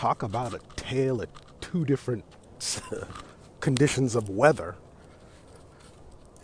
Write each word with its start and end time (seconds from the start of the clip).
talk 0.00 0.22
about 0.22 0.54
a 0.54 0.60
tale 0.76 1.20
of 1.20 1.28
two 1.60 1.84
different 1.84 2.24
conditions 3.60 4.16
of 4.16 4.30
weather. 4.30 4.74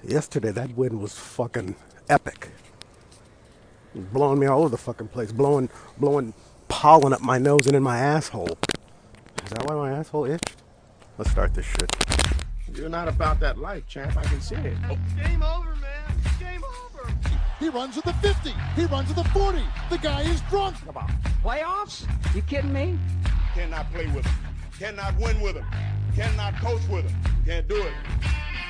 Yesterday, 0.06 0.50
that 0.50 0.76
wind 0.76 1.00
was 1.00 1.14
fucking 1.14 1.74
epic. 2.10 2.50
Blowing 3.94 4.38
me 4.38 4.46
all 4.46 4.60
over 4.60 4.68
the 4.68 4.76
fucking 4.76 5.08
place, 5.08 5.32
blowing, 5.32 5.70
blowing 5.96 6.34
pollen 6.68 7.14
up 7.14 7.22
my 7.22 7.38
nose 7.38 7.66
and 7.66 7.74
in 7.74 7.82
my 7.82 7.96
asshole. 7.98 8.58
Is 9.42 9.48
that 9.48 9.64
why 9.64 9.74
my 9.74 9.90
asshole 9.90 10.26
itched? 10.26 10.56
Let's 11.16 11.30
start 11.30 11.54
this 11.54 11.64
shit. 11.64 11.96
You're 12.74 12.90
not 12.90 13.08
about 13.08 13.40
that 13.40 13.56
life, 13.56 13.86
champ. 13.86 14.18
I 14.18 14.24
can 14.24 14.42
see 14.42 14.56
it. 14.56 14.76
Oh. 14.84 14.98
Game 15.16 15.42
over, 15.42 15.74
man. 15.76 16.12
Game 16.38 16.62
over. 16.62 17.10
He 17.58 17.70
runs 17.70 17.96
with 17.96 18.04
the 18.04 18.12
50. 18.12 18.50
He 18.74 18.84
runs 18.84 19.08
with 19.08 19.16
the 19.16 19.30
40. 19.30 19.62
The 19.88 19.96
guy 19.96 20.20
is 20.24 20.42
drunk. 20.50 20.76
Come 20.84 20.98
on. 20.98 21.08
Playoffs? 21.42 22.06
You 22.34 22.42
kidding 22.42 22.74
me? 22.74 22.98
Cannot 23.56 23.90
play 23.90 24.04
with 24.08 24.26
him. 24.26 24.34
Cannot 24.78 25.16
win 25.16 25.40
with 25.40 25.56
him. 25.56 25.64
Cannot 26.14 26.56
coach 26.56 26.86
with 26.90 27.08
him. 27.08 27.20
Can't 27.46 27.66
do 27.66 27.76
it. 27.76 27.92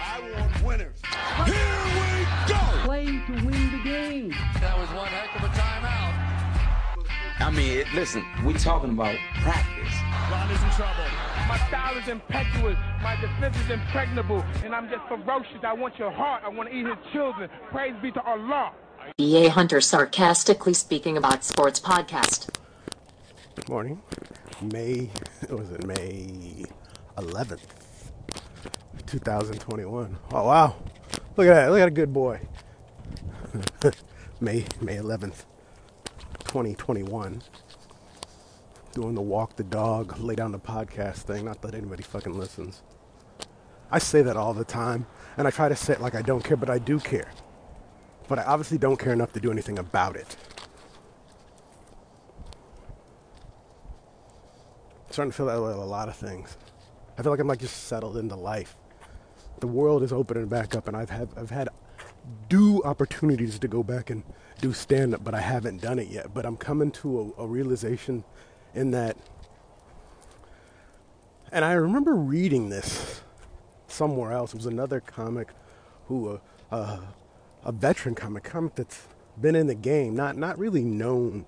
I 0.01 0.21
want 0.21 0.65
winners. 0.65 1.01
Here 1.45 1.55
we 1.99 2.25
go. 2.47 2.61
Play 2.85 3.07
to 3.07 3.33
win 3.45 3.73
the 3.73 3.83
game. 3.83 4.31
That 4.61 4.79
was 4.79 4.89
one 4.91 5.09
heck 5.09 5.35
of 5.35 5.43
a 5.43 5.53
timeout. 5.53 6.15
I 7.41 7.51
mean, 7.51 7.85
listen, 7.97 8.25
we're 8.45 8.57
talking 8.59 8.91
about 8.91 9.17
practice. 9.43 9.93
Ron 10.31 10.51
is 10.53 10.63
in 10.63 10.71
trouble. 10.71 11.03
My 11.49 11.59
style 11.67 11.99
is 11.99 12.07
impetuous. 12.07 12.77
My 13.03 13.17
defense 13.21 13.57
is 13.65 13.71
impregnable. 13.71 14.45
And 14.63 14.73
I'm 14.73 14.89
just 14.89 15.03
ferocious. 15.09 15.65
I 15.65 15.73
want 15.73 15.99
your 15.99 16.13
heart. 16.13 16.45
I 16.45 16.49
want 16.49 16.71
to 16.71 16.75
eat 16.77 16.87
his 16.87 17.13
children. 17.13 17.51
Praise 17.73 17.95
be 18.01 18.13
to 18.13 18.23
Allah. 18.23 18.71
B.A. 19.19 19.49
Hunter 19.49 19.81
sarcastically 19.81 20.75
speaking 20.75 21.17
about 21.17 21.43
sports 21.43 21.81
podcast. 21.81 22.57
Good 23.57 23.69
morning. 23.69 24.01
May, 24.63 25.11
was 25.51 25.71
it, 25.71 25.85
May 25.85 26.65
11th, 27.19 27.61
2021. 29.07 30.19
Oh, 30.33 30.47
wow. 30.47 30.77
Look 31.37 31.47
at 31.47 31.55
that. 31.55 31.71
Look 31.71 31.81
at 31.81 31.89
a 31.89 31.91
good 31.91 32.13
boy. 32.13 32.41
May, 34.41 34.65
May 34.81 34.97
11th, 34.97 35.45
2021. 36.45 37.43
Doing 38.95 39.15
the 39.15 39.21
walk 39.21 39.57
the 39.57 39.65
dog, 39.65 40.19
lay 40.19 40.35
down 40.35 40.53
the 40.53 40.59
podcast 40.59 41.17
thing. 41.17 41.45
Not 41.45 41.61
that 41.61 41.75
anybody 41.75 42.03
fucking 42.03 42.33
listens. 42.33 42.83
I 43.91 43.99
say 43.99 44.23
that 44.23 44.39
all 44.39 44.55
the 44.55 44.65
time, 44.65 45.07
and 45.37 45.47
I 45.47 45.51
try 45.51 45.69
to 45.69 45.77
say 45.77 45.93
it 45.93 46.01
like 46.01 46.15
I 46.15 46.23
don't 46.23 46.43
care, 46.43 46.57
but 46.57 46.71
I 46.71 46.79
do 46.79 46.99
care. 46.99 47.31
But 48.27 48.39
I 48.39 48.45
obviously 48.45 48.79
don't 48.79 48.99
care 48.99 49.13
enough 49.13 49.35
to 49.35 49.41
do 49.41 49.53
anything 49.53 49.79
about 49.79 50.17
it. 50.17 50.35
Starting 55.17 55.31
to 55.31 55.37
feel 55.37 55.47
that 55.47 55.63
way 55.63 55.73
a 55.73 55.77
lot 55.77 56.11
of 56.11 56.15
things. 56.15 56.59
I 57.17 57.23
feel 57.23 57.33
like 57.33 57.41
I'm 57.41 57.49
like 57.49 57.61
just 57.61 57.85
settled 57.85 58.19
into 58.19 58.37
life. 58.37 58.77
The 59.61 59.67
world 59.67 60.03
is 60.03 60.13
opening 60.13 60.45
back 60.47 60.77
up, 60.77 60.89
and 60.89 60.95
I've 60.95 61.09
had 61.09 61.31
I've 61.39 61.49
had 61.49 61.71
due 62.51 62.83
opportunities 62.83 63.59
to 63.61 63.67
go 63.67 63.83
back 63.83 64.11
and 64.11 64.23
do 64.61 64.75
stand 64.75 65.15
up, 65.15 65.25
but 65.25 65.35
I 65.35 65.41
haven't 65.41 65.81
done 65.81 65.99
it 65.99 66.09
yet. 66.09 66.35
But 66.35 66.45
I'm 66.45 66.59
coming 66.59 66.91
to 67.01 67.35
a, 67.39 67.45
a 67.45 67.47
realization 67.47 68.25
in 68.75 68.91
that, 68.91 69.17
and 71.51 71.65
I 71.65 71.73
remember 71.73 72.15
reading 72.15 72.69
this 72.69 73.23
somewhere 73.89 74.33
else. 74.33 74.53
It 74.53 74.59
was 74.59 74.67
another 74.67 75.01
comic 75.01 75.49
who, 76.09 76.29
uh, 76.29 76.39
uh, 76.71 77.01
a 77.65 77.73
veteran 77.73 78.15
comic, 78.15 78.45
comic 78.45 78.75
that's 78.75 79.09
been 79.41 79.57
in 79.57 79.67
the 79.67 79.75
game, 79.75 80.15
not 80.15 80.37
not 80.37 80.59
really 80.59 80.85
known 80.85 81.47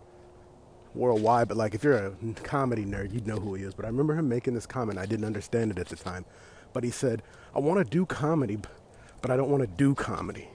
worldwide, 0.99 1.49
but 1.49 1.57
like 1.57 1.75
if 1.75 1.83
you're 1.85 1.97
a 1.97 2.13
comedy 2.43 2.85
nerd, 2.85 3.13
you'd 3.13 3.27
know 3.27 3.37
who 3.37 3.55
he 3.55 3.63
is. 3.63 3.75
But 3.75 3.85
I 3.85 3.89
remember 3.89 4.15
him 4.15 4.29
making 4.29 4.55
this 4.55 4.67
comment. 4.67 4.99
I 4.99 5.07
didn't 5.07 5.25
understand 5.25 5.71
it 5.71 5.79
at 5.79 5.89
the 5.89 5.97
time, 5.97 6.25
but 6.73 6.85
he 6.85 6.91
said, 6.91 7.23
"I 7.55 7.61
want 7.61 7.79
to 7.79 7.85
do 7.85 8.05
comedy, 8.05 8.59
but 9.23 9.31
I 9.31 9.37
don't 9.37 9.51
want 9.51 9.63
to 9.63 9.67
do 9.67 9.95
comedy." 9.95 10.49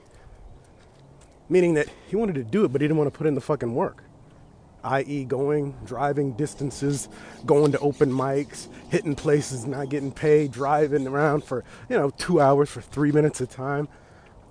Meaning 1.48 1.74
that 1.74 1.88
he 2.08 2.16
wanted 2.16 2.36
to 2.36 2.44
do 2.44 2.64
it, 2.64 2.72
but 2.72 2.80
he 2.80 2.86
didn't 2.86 2.98
want 2.98 3.12
to 3.12 3.16
put 3.16 3.26
in 3.26 3.34
the 3.34 3.40
fucking 3.40 3.74
work. 3.74 4.04
I.e., 4.82 5.24
going, 5.24 5.74
driving 5.86 6.32
distances, 6.32 7.08
going 7.46 7.72
to 7.72 7.78
open 7.78 8.12
mics, 8.12 8.68
hitting 8.90 9.14
places, 9.14 9.64
not 9.66 9.88
getting 9.88 10.12
paid, 10.12 10.52
driving 10.52 11.06
around 11.06 11.44
for 11.44 11.64
you 11.88 11.96
know 11.96 12.10
two 12.10 12.40
hours 12.40 12.68
for 12.68 12.82
three 12.82 13.10
minutes 13.10 13.40
a 13.40 13.46
time. 13.46 13.88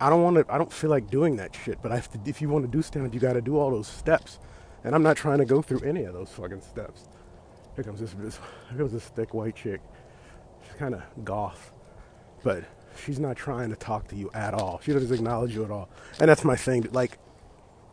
I 0.01 0.09
don't 0.09 0.23
want 0.23 0.35
to. 0.38 0.53
I 0.53 0.57
don't 0.57 0.73
feel 0.73 0.90
like 0.90 1.09
doing 1.09 1.38
that 1.38 1.56
shit. 1.56 1.79
But 1.81 1.90
to, 1.90 2.19
if 2.25 2.41
you 2.41 2.50
want 2.50 2.66
to 2.66 2.72
do 2.72 2.81
stand 2.81 3.06
up, 3.06 3.13
you 3.13 3.19
got 3.19 3.34
to 3.34 3.41
do 3.41 3.57
all 3.57 3.72
those 3.72 3.88
steps. 3.88 4.40
And 4.83 4.94
I'm 4.94 5.03
not 5.03 5.17
trying 5.17 5.39
to 5.39 5.45
go 5.45 5.61
through 5.61 5.81
any 5.81 6.03
of 6.03 6.13
those 6.13 6.29
fucking 6.29 6.61
steps. 6.61 7.07
Here 7.75 7.83
comes 7.83 7.99
this, 7.99 8.13
this 8.13 8.39
here 8.69 8.79
comes 8.79 8.91
this 8.91 9.05
thick 9.05 9.33
white 9.33 9.55
chick. 9.55 9.81
She's 10.66 10.75
kind 10.75 10.94
of 10.94 11.01
goth, 11.23 11.71
but 12.44 12.63
she's 13.03 13.19
not 13.19 13.35
trying 13.35 13.69
to 13.69 13.75
talk 13.75 14.07
to 14.09 14.16
you 14.16 14.29
at 14.33 14.53
all. 14.53 14.79
She 14.83 14.93
doesn't 14.93 15.13
acknowledge 15.13 15.55
you 15.55 15.63
at 15.63 15.72
all. 15.72 15.89
And 16.19 16.29
that's 16.29 16.43
my 16.43 16.55
thing. 16.55 16.88
Like, 16.91 17.17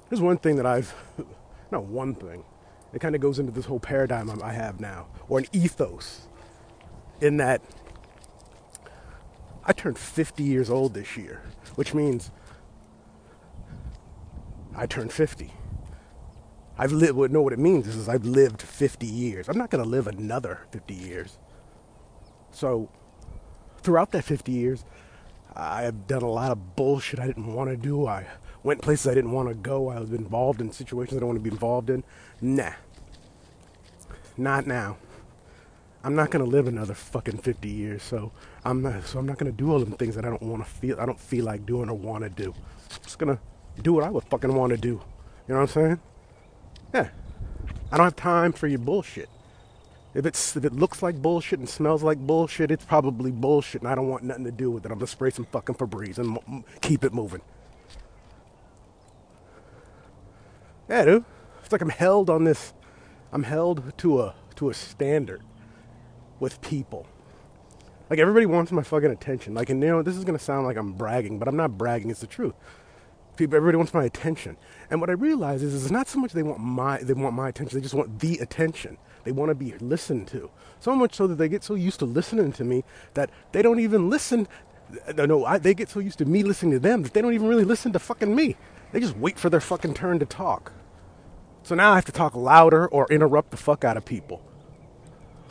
there's 0.09 0.21
one 0.21 0.39
thing 0.39 0.57
that 0.57 0.67
I've, 0.67 0.93
not 1.71 1.85
one 1.85 2.15
thing. 2.15 2.45
It 2.93 3.01
kind 3.01 3.15
of 3.15 3.21
goes 3.21 3.39
into 3.39 3.53
this 3.53 3.67
whole 3.67 3.81
paradigm 3.81 4.31
I 4.43 4.53
have 4.53 4.81
now, 4.81 5.07
or 5.29 5.39
an 5.39 5.47
ethos, 5.53 6.27
in 7.21 7.37
that 7.37 7.63
I 9.65 9.73
turned 9.73 9.99
50 9.99 10.43
years 10.43 10.69
old 10.69 10.95
this 10.95 11.17
year, 11.17 11.43
which 11.77 11.95
means 11.95 12.33
I 14.75 14.87
turned 14.87 15.13
50. 15.13 15.53
I've 16.81 16.93
lived, 16.93 17.13
well, 17.13 17.29
know 17.29 17.43
what 17.43 17.53
it 17.53 17.59
means 17.59 17.87
is 17.87 18.09
I've 18.09 18.25
lived 18.25 18.63
50 18.63 19.07
years. 19.07 19.51
I'm 19.51 19.59
not 19.59 19.69
going 19.69 19.85
to 19.85 19.89
live 19.89 20.07
another 20.07 20.61
50 20.71 20.95
years. 20.95 21.37
So, 22.53 22.89
throughout 23.83 24.13
that 24.13 24.25
50 24.25 24.51
years, 24.51 24.87
I 25.55 25.83
have 25.83 26.07
done 26.07 26.23
a 26.23 26.31
lot 26.31 26.51
of 26.51 26.77
bullshit 26.77 27.21
I 27.21 27.27
didn't 27.27 27.53
want 27.53 27.69
to 27.69 27.77
do. 27.77 28.07
I 28.07 28.27
went 28.63 28.81
places 28.81 29.09
I 29.09 29.15
didn't 29.15 29.33
want 29.33 29.51
to 29.51 29.55
go. 29.55 29.91
I 29.91 30.01
was 30.01 30.11
involved 30.13 30.63
in 30.63 30.73
situations 30.73 31.19
I 31.19 31.21
don't 31.21 31.29
want 31.29 31.39
to 31.39 31.43
be 31.43 31.51
involved 31.51 31.91
in. 31.91 32.03
Nah. 32.41 32.73
Not 34.39 34.67
now. 34.67 34.97
I'm 36.03 36.15
not 36.15 36.31
gonna 36.31 36.45
live 36.45 36.67
another 36.67 36.95
fucking 36.95 37.39
50 37.39 37.69
years, 37.69 38.03
so 38.03 38.33
I'm 38.65 38.81
not. 38.81 39.05
So 39.05 39.19
I'm 39.19 39.27
not 39.27 39.37
gonna 39.37 39.53
do 39.53 39.71
all 39.71 39.81
them 39.81 39.93
things 39.93 40.15
that 40.15 40.25
I 40.25 40.31
don't 40.31 40.41
want 40.41 40.65
to 40.65 40.71
feel. 40.71 40.99
I 40.99 41.05
don't 41.05 41.21
feel 41.21 41.45
like 41.45 41.67
doing 41.67 41.91
or 41.91 41.95
want 41.95 42.25
to 42.25 42.31
do. 42.31 42.55
I'm 42.55 43.03
just 43.03 43.19
gonna 43.19 43.39
do 43.83 43.93
what 43.93 44.05
I 44.05 44.09
would 44.09 44.25
fucking 44.25 44.55
want 44.55 44.71
to 44.71 44.79
do. 44.79 44.89
You 44.89 45.55
know 45.55 45.57
what 45.57 45.61
I'm 45.61 45.69
saying? 45.69 46.01
Yeah. 46.95 47.09
I 47.93 47.97
don't 47.97 48.05
have 48.07 48.17
time 48.17 48.53
for 48.53 48.67
your 48.67 48.79
bullshit. 48.79 49.29
If 50.15 50.27
it's 50.27 50.57
if 50.57 50.65
it 50.65 50.73
looks 50.73 51.03
like 51.03 51.23
bullshit 51.23 51.61
and 51.61 51.69
smells 51.69 52.03
like 52.03 52.19
bullshit, 52.19 52.71
it's 52.71 52.85
probably 52.85 53.31
bullshit, 53.31 53.83
and 53.83 53.91
I 53.91 53.95
don't 53.95 54.09
want 54.09 54.25
nothing 54.25 54.45
to 54.45 54.51
do 54.51 54.71
with 54.71 54.85
it. 54.85 54.91
I'm 54.91 54.99
gonna 54.99 55.07
spray 55.07 55.31
some 55.31 55.45
fucking 55.47 55.77
Febreze 55.77 56.19
and 56.19 56.39
m- 56.49 56.65
keep 56.81 57.05
it 57.05 57.13
moving. 57.15 57.43
Yeah, 60.89 61.05
dude. 61.05 61.25
It's 61.63 61.73
like 61.73 61.81
I'm 61.81 61.91
held 61.91 62.29
on 62.31 62.45
this. 62.45 62.73
I'm 63.33 63.45
held 63.45 63.97
to 63.99 64.21
a 64.21 64.35
to 64.57 64.71
a 64.71 64.75
standard 64.75 65.43
with 66.41 66.61
people. 66.61 67.07
Like 68.11 68.19
everybody 68.19 68.47
wants 68.47 68.73
my 68.73 68.83
fucking 68.83 69.11
attention. 69.11 69.55
Like, 69.55 69.71
and 69.71 69.81
you 69.83 69.89
know, 69.89 70.03
this 70.03 70.17
is 70.17 70.25
gonna 70.25 70.41
sound 70.41 70.67
like 70.67 70.77
I'm 70.77 70.93
bragging, 70.93 71.39
but 71.39 71.47
I'm 71.47 71.57
not 71.57 71.79
bragging. 71.79 72.11
It's 72.11 72.21
the 72.21 72.27
truth. 72.27 72.55
People, 73.41 73.57
everybody 73.57 73.79
wants 73.79 73.95
my 73.95 74.05
attention. 74.05 74.59
And 74.91 75.01
what 75.01 75.09
I 75.09 75.15
realize 75.15 75.63
is, 75.63 75.75
it's 75.75 75.91
not 75.91 76.09
so 76.09 76.19
much 76.19 76.35
they 76.35 76.43
want 76.43 76.61
my 76.61 76.99
they 76.99 77.15
want 77.15 77.35
my 77.35 77.49
attention. 77.49 77.79
They 77.79 77.83
just 77.83 77.95
want 77.95 78.19
the 78.19 78.37
attention. 78.37 78.99
They 79.25 79.33
want 79.33 79.49
to 79.49 79.55
be 79.55 79.73
listened 79.79 80.29
to. 80.29 80.51
So 80.79 80.95
much 80.95 81.15
so 81.15 81.27
that 81.27 81.37
they 81.37 81.49
get 81.49 81.65
so 81.65 81.75
used 81.75 82.01
to 82.01 82.05
listening 82.05 82.53
to 82.53 82.65
me 82.65 82.85
that 83.15 83.31
they 83.53 83.63
don't 83.63 83.81
even 83.81 84.11
listen. 84.11 84.47
No, 85.17 85.25
no, 85.25 85.47
I, 85.47 85.57
they 85.57 85.73
get 85.73 85.89
so 85.89 86.01
used 86.01 86.19
to 86.19 86.27
me 86.27 86.43
listening 86.43 86.73
to 86.73 86.79
them 86.81 87.03
that 87.03 87.15
they 87.15 87.23
don't 87.23 87.33
even 87.33 87.49
really 87.49 87.65
listen 87.65 87.95
to 87.95 87.99
fucking 87.99 88.35
me. 88.35 88.57
They 88.93 89.01
just 89.01 89.17
wait 89.17 89.39
for 89.39 89.49
their 89.49 89.61
fucking 89.61 89.95
turn 89.95 90.19
to 90.19 90.27
talk. 90.27 90.73
So 91.63 91.75
now 91.75 91.93
I 91.93 91.95
have 91.95 92.05
to 92.07 92.13
talk 92.13 92.35
louder 92.35 92.87
or 92.89 93.07
interrupt 93.11 93.53
the 93.53 93.57
fuck 93.57 93.85
out 93.85 93.97
of 93.97 94.05
people. 94.05 94.43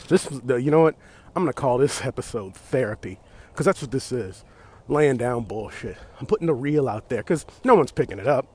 This, 0.09 0.29
you 0.47 0.69
know 0.69 0.81
what? 0.81 0.95
I'm 1.35 1.41
gonna 1.41 1.53
call 1.53 1.79
this 1.79 2.05
episode 2.05 2.53
therapy 2.53 3.19
because 3.51 3.65
that's 3.65 3.81
what 3.81 3.89
this 3.89 4.11
is. 4.11 4.45
Laying 4.89 5.17
down 5.17 5.43
bullshit. 5.43 5.97
I'm 6.19 6.25
putting 6.25 6.47
the 6.47 6.53
real 6.53 6.89
out 6.89 7.07
there 7.07 7.19
because 7.19 7.45
no 7.63 7.75
one's 7.75 7.91
picking 7.91 8.19
it 8.19 8.27
up. 8.27 8.45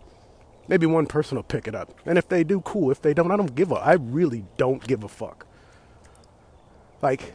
Maybe 0.68 0.84
one 0.84 1.06
person 1.06 1.36
will 1.36 1.42
pick 1.42 1.66
it 1.68 1.74
up, 1.74 1.90
and 2.04 2.18
if 2.18 2.28
they 2.28 2.42
do, 2.42 2.60
cool. 2.60 2.90
If 2.90 3.00
they 3.00 3.14
don't, 3.14 3.30
I 3.30 3.36
don't 3.36 3.54
give 3.54 3.70
a. 3.70 3.76
I 3.76 3.94
really 3.94 4.44
don't 4.56 4.84
give 4.86 5.04
a 5.04 5.08
fuck. 5.08 5.46
Like 7.00 7.34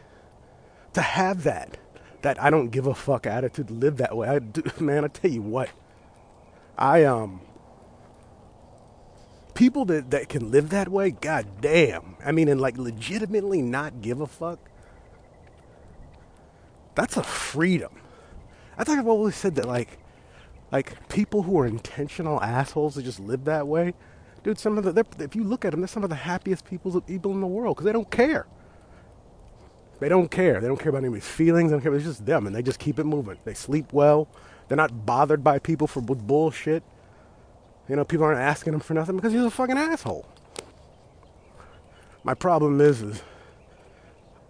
to 0.92 1.00
have 1.00 1.44
that, 1.44 1.78
that 2.22 2.42
I 2.42 2.50
don't 2.50 2.68
give 2.68 2.86
a 2.86 2.94
fuck 2.94 3.26
attitude, 3.26 3.68
to 3.68 3.74
live 3.74 3.96
that 3.96 4.16
way. 4.16 4.28
I 4.28 4.38
do, 4.38 4.62
man, 4.80 5.04
I 5.04 5.08
tell 5.08 5.30
you 5.30 5.42
what. 5.42 5.70
I 6.76 7.04
um 7.04 7.40
people 9.54 9.84
that, 9.86 10.10
that 10.10 10.28
can 10.28 10.50
live 10.50 10.70
that 10.70 10.88
way, 10.88 11.10
god 11.10 11.46
damn. 11.60 12.16
I 12.24 12.32
mean, 12.32 12.48
and 12.48 12.60
like 12.60 12.78
legitimately 12.78 13.62
not 13.62 14.02
give 14.02 14.20
a 14.20 14.26
fuck. 14.26 14.58
That's 16.94 17.16
a 17.16 17.22
freedom. 17.22 17.92
I 18.80 18.84
think 18.84 18.98
I've 18.98 19.08
always 19.08 19.36
said 19.36 19.56
that 19.56 19.66
like 19.66 19.98
like 20.72 21.06
people 21.10 21.42
who 21.42 21.58
are 21.60 21.66
intentional 21.66 22.42
assholes 22.42 22.94
that 22.94 23.02
just 23.02 23.20
live 23.20 23.44
that 23.44 23.68
way, 23.68 23.92
dude. 24.42 24.58
Some 24.58 24.78
of 24.78 24.84
the 24.84 25.06
if 25.18 25.36
you 25.36 25.44
look 25.44 25.66
at 25.66 25.72
them, 25.72 25.82
they're 25.82 25.88
some 25.88 26.02
of 26.02 26.08
the 26.08 26.16
happiest 26.16 26.64
people 26.64 26.98
people 27.02 27.32
in 27.32 27.42
the 27.42 27.46
world 27.46 27.76
because 27.76 27.84
they 27.84 27.92
don't 27.92 28.10
care. 28.10 28.46
They 29.98 30.08
don't 30.08 30.30
care. 30.30 30.62
They 30.62 30.66
don't 30.66 30.78
care 30.78 30.88
about 30.88 31.00
anybody's 31.00 31.26
feelings. 31.26 31.70
They 31.70 31.74
don't 31.74 31.82
care. 31.82 31.94
It's 31.94 32.06
just 32.06 32.24
them, 32.24 32.46
and 32.46 32.56
they 32.56 32.62
just 32.62 32.78
keep 32.78 32.98
it 32.98 33.04
moving. 33.04 33.36
They 33.44 33.52
sleep 33.52 33.92
well. 33.92 34.28
They're 34.68 34.78
not 34.78 35.04
bothered 35.04 35.44
by 35.44 35.58
people 35.58 35.86
for 35.86 36.00
bullshit. 36.00 36.82
You 37.86 37.96
know, 37.96 38.04
people 38.06 38.24
aren't 38.24 38.40
asking 38.40 38.70
them 38.70 38.80
for 38.80 38.94
nothing 38.94 39.16
because 39.16 39.34
he's 39.34 39.44
a 39.44 39.50
fucking 39.50 39.76
asshole. 39.76 40.26
My 42.24 42.32
problem 42.32 42.80
is, 42.80 43.02
is 43.02 43.22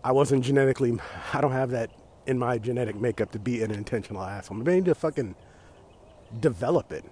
I 0.05 0.13
wasn't 0.13 0.45
genetically. 0.45 0.97
I 1.33 1.41
don't 1.41 1.51
have 1.51 1.71
that 1.71 1.91
in 2.31 2.39
my 2.39 2.59
genetic 2.59 2.95
makeup 2.95 3.33
to 3.33 3.41
be 3.41 3.61
an 3.61 3.73
intentional 3.73 4.23
asshole. 4.23 4.57
Maybe 4.57 4.71
I 4.71 4.75
need 4.77 4.85
to 4.85 4.95
fucking 4.95 5.35
develop 6.39 6.93
it. 6.93 7.05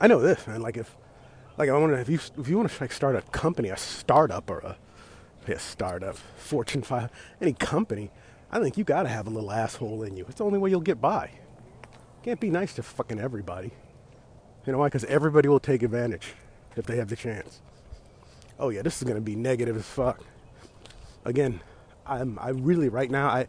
I 0.00 0.06
know 0.06 0.20
this, 0.20 0.46
man. 0.46 0.62
Like 0.62 0.76
if, 0.76 0.96
like 1.58 1.68
I 1.68 1.76
wonder 1.76 1.96
if 1.96 2.08
you 2.08 2.20
if 2.38 2.48
you 2.48 2.56
want 2.56 2.70
to 2.70 2.80
like 2.80 2.92
start 2.92 3.16
a 3.16 3.22
company, 3.32 3.70
a 3.70 3.76
startup 3.76 4.48
or 4.48 4.60
a, 4.60 4.76
a 5.48 5.58
startup, 5.58 6.16
Fortune 6.36 6.82
five, 6.82 7.10
any 7.40 7.52
company, 7.52 8.12
I 8.52 8.60
think 8.60 8.78
you 8.78 8.84
got 8.84 9.02
to 9.02 9.08
have 9.08 9.26
a 9.26 9.30
little 9.30 9.50
asshole 9.50 10.04
in 10.04 10.16
you. 10.16 10.24
It's 10.28 10.38
the 10.38 10.44
only 10.44 10.60
way 10.60 10.70
you'll 10.70 10.80
get 10.80 11.00
by. 11.00 11.32
Can't 12.22 12.38
be 12.38 12.50
nice 12.50 12.74
to 12.74 12.82
fucking 12.84 13.18
everybody. 13.18 13.72
You 14.66 14.72
know 14.72 14.78
why? 14.78 14.86
Because 14.86 15.04
everybody 15.06 15.48
will 15.48 15.60
take 15.60 15.82
advantage 15.82 16.34
if 16.76 16.86
they 16.86 16.96
have 16.96 17.08
the 17.08 17.16
chance. 17.16 17.60
Oh 18.56 18.68
yeah, 18.68 18.82
this 18.82 18.98
is 18.98 19.08
gonna 19.08 19.20
be 19.20 19.34
negative 19.34 19.76
as 19.76 19.86
fuck. 19.86 20.20
Again, 21.24 21.60
I'm 22.08 22.38
I 22.38 22.50
really 22.50 22.88
right 22.88 23.10
now 23.10 23.28
I 23.28 23.48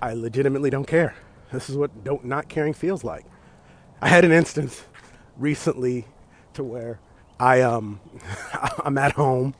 I 0.00 0.14
legitimately 0.14 0.70
don't 0.70 0.86
care. 0.86 1.14
This 1.52 1.68
is 1.68 1.76
what 1.76 2.04
don't 2.04 2.24
not 2.24 2.48
caring 2.48 2.74
feels 2.74 3.04
like. 3.04 3.24
I 4.00 4.08
had 4.08 4.24
an 4.24 4.32
instance 4.32 4.84
recently 5.36 6.06
to 6.54 6.64
where 6.64 7.00
I 7.38 7.62
um 7.62 8.00
I'm 8.84 8.98
at 8.98 9.12
home 9.12 9.54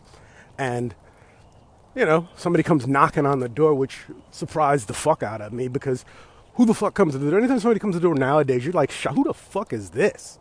and 0.59 0.95
you 1.95 2.05
know 2.05 2.29
somebody 2.37 2.63
comes 2.63 2.87
knocking 2.87 3.27
on 3.27 3.41
the 3.41 3.49
door 3.49 3.75
which 3.75 4.01
surprised 4.31 4.89
the 4.89 4.95
fuck 4.95 5.23
out 5.23 5.41
of 5.41 5.53
me 5.53 5.69
because 5.69 6.05
who 6.55 6.67
the 6.67 6.75
fuck 6.75 6.95
comes 6.95 7.15
to 7.15 7.19
the 7.19 7.31
door? 7.31 7.39
Anytime 7.39 7.61
somebody 7.61 7.81
comes 7.81 7.95
to 7.95 8.01
the 8.01 8.07
door 8.07 8.15
nowadays, 8.15 8.65
you're 8.65 8.75
like, 8.75 8.93
who 8.93 9.25
the 9.25 9.33
fuck 9.33 9.73
is 9.73 9.91
this? 9.91 10.39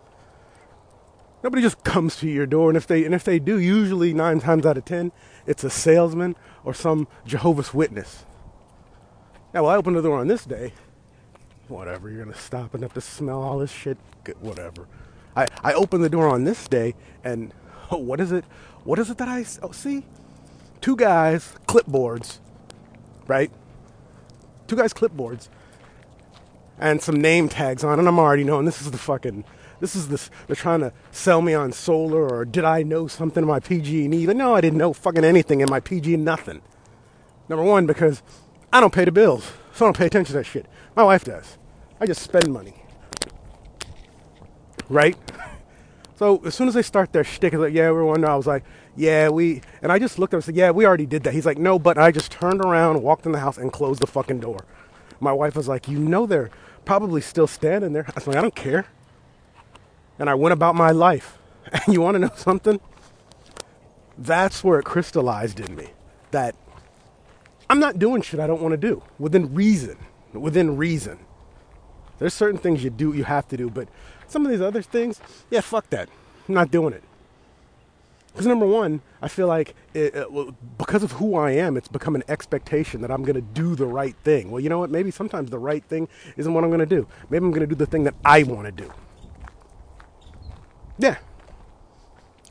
Nobody 1.44 1.62
just 1.62 1.84
comes 1.86 2.18
to 2.18 2.28
your 2.28 2.46
door, 2.46 2.70
and 2.70 2.76
if 2.76 2.86
they 2.88 3.06
and 3.06 3.16
if 3.16 3.24
they 3.24 3.40
do, 3.40 3.58
usually 3.58 4.14
nine 4.14 4.42
times 4.42 4.66
out 4.66 4.78
of 4.78 4.84
ten, 4.84 5.14
it's 5.48 5.64
a 5.64 5.70
salesman 5.70 6.36
or 6.64 6.74
some 6.74 7.08
Jehovah's 7.26 7.74
Witness. 7.74 8.26
Now, 9.54 9.64
well, 9.64 9.72
I 9.72 9.78
opened 9.78 9.96
the 9.96 10.02
door 10.02 10.20
on 10.20 10.28
this 10.28 10.46
day. 10.46 10.74
Whatever, 11.68 12.10
you're 12.10 12.24
gonna 12.24 12.38
stop 12.38 12.74
and 12.74 12.84
have 12.84 12.94
to 12.94 13.02
smell 13.02 13.42
all 13.42 13.60
this 13.60 13.72
shit. 13.72 13.98
Whatever. 14.40 14.88
I 15.36 15.48
I 15.64 15.74
opened 15.74 16.04
the 16.04 16.10
door 16.10 16.28
on 16.28 16.44
this 16.44 16.68
day, 16.68 16.96
and 17.24 17.54
oh, 17.92 17.98
what 17.98 18.20
is 18.20 18.32
it? 18.32 18.46
What 18.84 19.00
is 19.00 19.10
it 19.10 19.18
that 19.18 19.28
I 19.28 19.46
oh, 19.62 19.72
see? 19.72 20.06
Two 20.82 20.96
guys, 20.96 21.56
clipboards, 21.68 22.40
right? 23.28 23.52
Two 24.68 24.76
guys, 24.76 24.94
clipboards, 24.94 25.50
and 26.80 27.02
some 27.02 27.20
name 27.20 27.50
tags 27.50 27.84
on, 27.84 28.00
and 28.00 28.08
I'm 28.08 28.20
already 28.20 28.44
knowing 28.44 28.66
this 28.66 28.82
is 28.82 28.92
the 28.92 28.98
fucking 28.98 29.44
this 29.80 29.96
is 29.96 30.08
this 30.08 30.30
they're 30.48 30.56
trying 30.56 30.82
to 30.82 30.94
sell 31.12 31.42
me 31.42 31.54
on 31.54 31.72
solar 31.72 32.28
or 32.28 32.46
did 32.46 32.66
I 32.66 32.84
know 32.84 33.08
something 33.08 33.44
in 33.44 33.48
my 33.48 33.60
PG&E? 33.60 34.08
No, 34.08 34.56
I 34.56 34.62
didn't 34.62 34.78
know 34.78 34.94
fucking 34.94 35.24
anything 35.24 35.62
in 35.62 35.70
my 35.70 35.80
PG 35.80 36.18
nothing. 36.18 36.62
Number 37.48 37.64
one, 37.64 37.86
because 37.88 38.22
I 38.72 38.80
don't 38.80 38.94
pay 38.94 39.06
the 39.06 39.12
bills, 39.12 39.52
so 39.74 39.86
I 39.86 39.88
don't 39.88 39.98
pay 39.98 40.06
attention 40.06 40.34
to 40.34 40.38
that 40.40 40.46
shit. 40.46 40.68
My 40.96 41.04
wife 41.04 41.24
does. 41.24 41.58
I 42.00 42.06
just 42.06 42.22
spend 42.22 42.52
money. 42.52 42.76
Right? 44.90 45.18
So 46.16 46.42
as 46.44 46.54
soon 46.54 46.68
as 46.68 46.74
they 46.74 46.82
start 46.82 47.14
their 47.14 47.24
shtick, 47.24 47.54
like, 47.54 47.74
yeah, 47.74 47.90
we're 47.92 48.04
one. 48.04 48.26
I 48.26 48.36
was 48.36 48.46
like, 48.46 48.66
yeah, 48.98 49.30
we. 49.30 49.62
And 49.82 49.90
I 49.90 50.00
just 50.00 50.20
looked 50.20 50.34
at 50.34 50.36
him 50.36 50.40
and 50.40 50.44
said, 50.44 50.56
yeah, 50.58 50.70
we 50.70 50.86
already 50.86 51.06
did 51.06 51.24
that. 51.24 51.34
He's 51.34 51.46
like, 51.46 51.58
no, 51.58 51.80
but 51.80 51.98
I 51.98 52.12
just 52.12 52.30
turned 52.30 52.60
around, 52.60 53.02
walked 53.02 53.26
in 53.26 53.32
the 53.32 53.40
house, 53.40 53.58
and 53.58 53.72
closed 53.72 54.02
the 54.02 54.08
fucking 54.08 54.42
door. 54.42 54.66
My 55.22 55.32
wife 55.32 55.56
was 55.56 55.70
like, 55.70 55.88
you 55.88 55.98
know, 55.98 56.26
they're 56.26 56.50
probably 56.84 57.22
still 57.22 57.48
standing 57.48 57.94
there. 57.94 58.04
I 58.06 58.12
was 58.16 58.28
like, 58.28 58.36
I 58.36 58.42
don't 58.42 58.54
care 58.54 58.86
and 60.20 60.30
I 60.30 60.36
went 60.36 60.54
about 60.54 60.76
my 60.76 60.92
life. 60.92 61.38
And 61.72 61.94
you 61.94 62.02
want 62.02 62.16
to 62.16 62.20
know 62.20 62.32
something? 62.36 62.80
That's 64.18 64.64
where 64.64 64.80
it 64.80 64.86
crystallized 64.86 65.60
in 65.60 65.76
me 65.76 65.90
that 66.32 66.56
I'm 67.70 67.80
not 67.80 68.00
doing 68.00 68.24
shit 68.24 68.40
I 68.40 68.48
don't 68.48 68.62
want 68.62 68.72
to 68.72 68.78
do 68.78 69.04
within 69.20 69.54
reason. 69.54 69.98
Within 70.34 70.78
reason. 70.78 71.20
There's 72.18 72.34
certain 72.34 72.60
things 72.60 72.84
you 72.84 72.90
do, 72.90 73.14
you 73.14 73.24
have 73.24 73.48
to 73.50 73.58
do, 73.58 73.70
but 73.70 73.88
some 74.28 74.46
of 74.46 74.52
these 74.52 74.62
other 74.62 74.82
things, 74.82 75.22
yeah, 75.50 75.62
fuck 75.62 75.90
that. 75.92 76.10
I'm 76.48 76.56
not 76.56 76.72
doing 76.72 76.94
it. 76.94 77.04
Because 78.32 78.48
number 78.48 78.66
one, 78.66 79.02
I 79.22 79.28
feel 79.28 79.48
like 79.48 79.76
it, 79.94 80.16
it, 80.16 80.78
because 80.78 81.04
of 81.04 81.14
who 81.14 81.36
I 81.36 81.52
am, 81.52 81.78
it's 81.78 81.88
become 81.88 82.16
an 82.16 82.24
expectation 82.28 83.02
that 83.02 83.12
I'm 83.12 83.24
going 83.24 83.36
to 83.36 83.42
do 83.42 83.76
the 83.76 83.88
right 83.88 84.16
thing. 84.24 84.52
Well, 84.52 84.60
you 84.60 84.70
know 84.70 84.80
what? 84.80 84.90
Maybe 84.90 85.12
sometimes 85.12 85.50
the 85.50 85.60
right 85.60 85.84
thing 85.84 86.08
isn't 86.38 86.54
what 86.54 86.64
I'm 86.64 86.70
going 86.70 86.80
to 86.80 86.86
do. 86.86 87.08
Maybe 87.30 87.46
I'm 87.46 87.52
going 87.52 87.62
to 87.62 87.68
do 87.68 87.76
the 87.76 87.86
thing 87.86 88.04
that 88.04 88.16
I 88.26 88.44
want 88.44 88.66
to 88.66 88.72
do. 88.72 88.92
Yeah. 91.00 91.18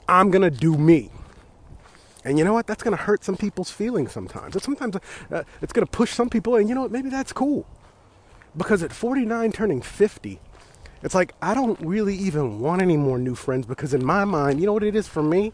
I'm 0.08 0.30
going 0.30 0.42
to 0.42 0.50
do 0.50 0.76
me. 0.76 1.10
And 2.24 2.38
you 2.38 2.44
know 2.44 2.54
what? 2.54 2.66
That's 2.66 2.82
going 2.82 2.96
to 2.96 3.02
hurt 3.02 3.22
some 3.22 3.36
people's 3.36 3.70
feelings 3.70 4.10
sometimes. 4.12 4.60
Sometimes 4.62 4.96
uh, 5.30 5.44
it's 5.62 5.72
going 5.72 5.86
to 5.86 5.90
push 5.90 6.12
some 6.12 6.28
people, 6.28 6.56
and 6.56 6.68
you 6.68 6.74
know 6.74 6.82
what? 6.82 6.90
Maybe 6.90 7.10
that's 7.10 7.32
cool. 7.32 7.66
Because 8.56 8.82
at 8.82 8.92
49, 8.92 9.52
turning 9.52 9.82
50, 9.82 10.40
it's 11.02 11.14
like 11.14 11.34
I 11.40 11.54
don't 11.54 11.78
really 11.80 12.16
even 12.16 12.60
want 12.60 12.82
any 12.82 12.96
more 12.96 13.18
new 13.18 13.34
friends 13.34 13.66
because 13.66 13.94
in 13.94 14.04
my 14.04 14.24
mind, 14.24 14.60
you 14.60 14.66
know 14.66 14.72
what 14.72 14.82
it 14.82 14.96
is 14.96 15.06
for 15.06 15.22
me? 15.22 15.44
You 15.44 15.52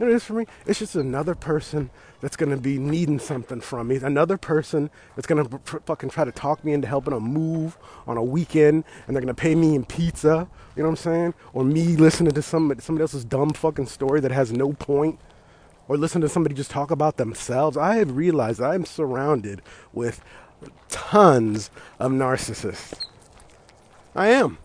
know 0.00 0.06
what 0.06 0.08
it 0.08 0.16
is 0.16 0.24
for 0.24 0.32
me? 0.32 0.46
It's 0.66 0.78
just 0.78 0.96
another 0.96 1.34
person 1.34 1.90
that's 2.20 2.36
going 2.36 2.50
to 2.50 2.56
be 2.56 2.78
needing 2.78 3.18
something 3.18 3.60
from 3.60 3.88
me. 3.88 3.96
Another 3.96 4.36
person 4.36 4.90
that's 5.16 5.26
going 5.26 5.46
to 5.46 5.58
fucking 5.86 6.10
try 6.10 6.24
to 6.24 6.32
talk 6.32 6.64
me 6.64 6.72
into 6.72 6.86
helping 6.86 7.14
them 7.14 7.24
move 7.24 7.78
on 8.06 8.16
a 8.16 8.22
weekend 8.22 8.84
and 9.06 9.16
they're 9.16 9.22
going 9.22 9.34
to 9.34 9.40
pay 9.40 9.54
me 9.54 9.74
in 9.74 9.84
pizza. 9.84 10.48
You 10.76 10.82
know 10.82 10.90
what 10.90 10.98
I'm 11.00 11.02
saying? 11.04 11.34
Or 11.52 11.64
me 11.64 11.96
listening 11.96 12.32
to 12.32 12.42
somebody, 12.42 12.80
somebody 12.80 13.02
else's 13.02 13.24
dumb 13.24 13.50
fucking 13.50 13.86
story 13.86 14.20
that 14.20 14.30
has 14.30 14.52
no 14.52 14.72
point. 14.72 15.18
Or 15.88 15.96
listen 15.96 16.20
to 16.20 16.28
somebody 16.28 16.54
just 16.54 16.70
talk 16.70 16.90
about 16.90 17.16
themselves. 17.16 17.76
I 17.76 17.96
have 17.96 18.16
realized 18.16 18.60
I'm 18.60 18.84
surrounded 18.84 19.60
with 19.92 20.22
tons 20.88 21.70
of 21.98 22.12
narcissists. 22.12 23.06
I 24.14 24.28
am. 24.28 24.58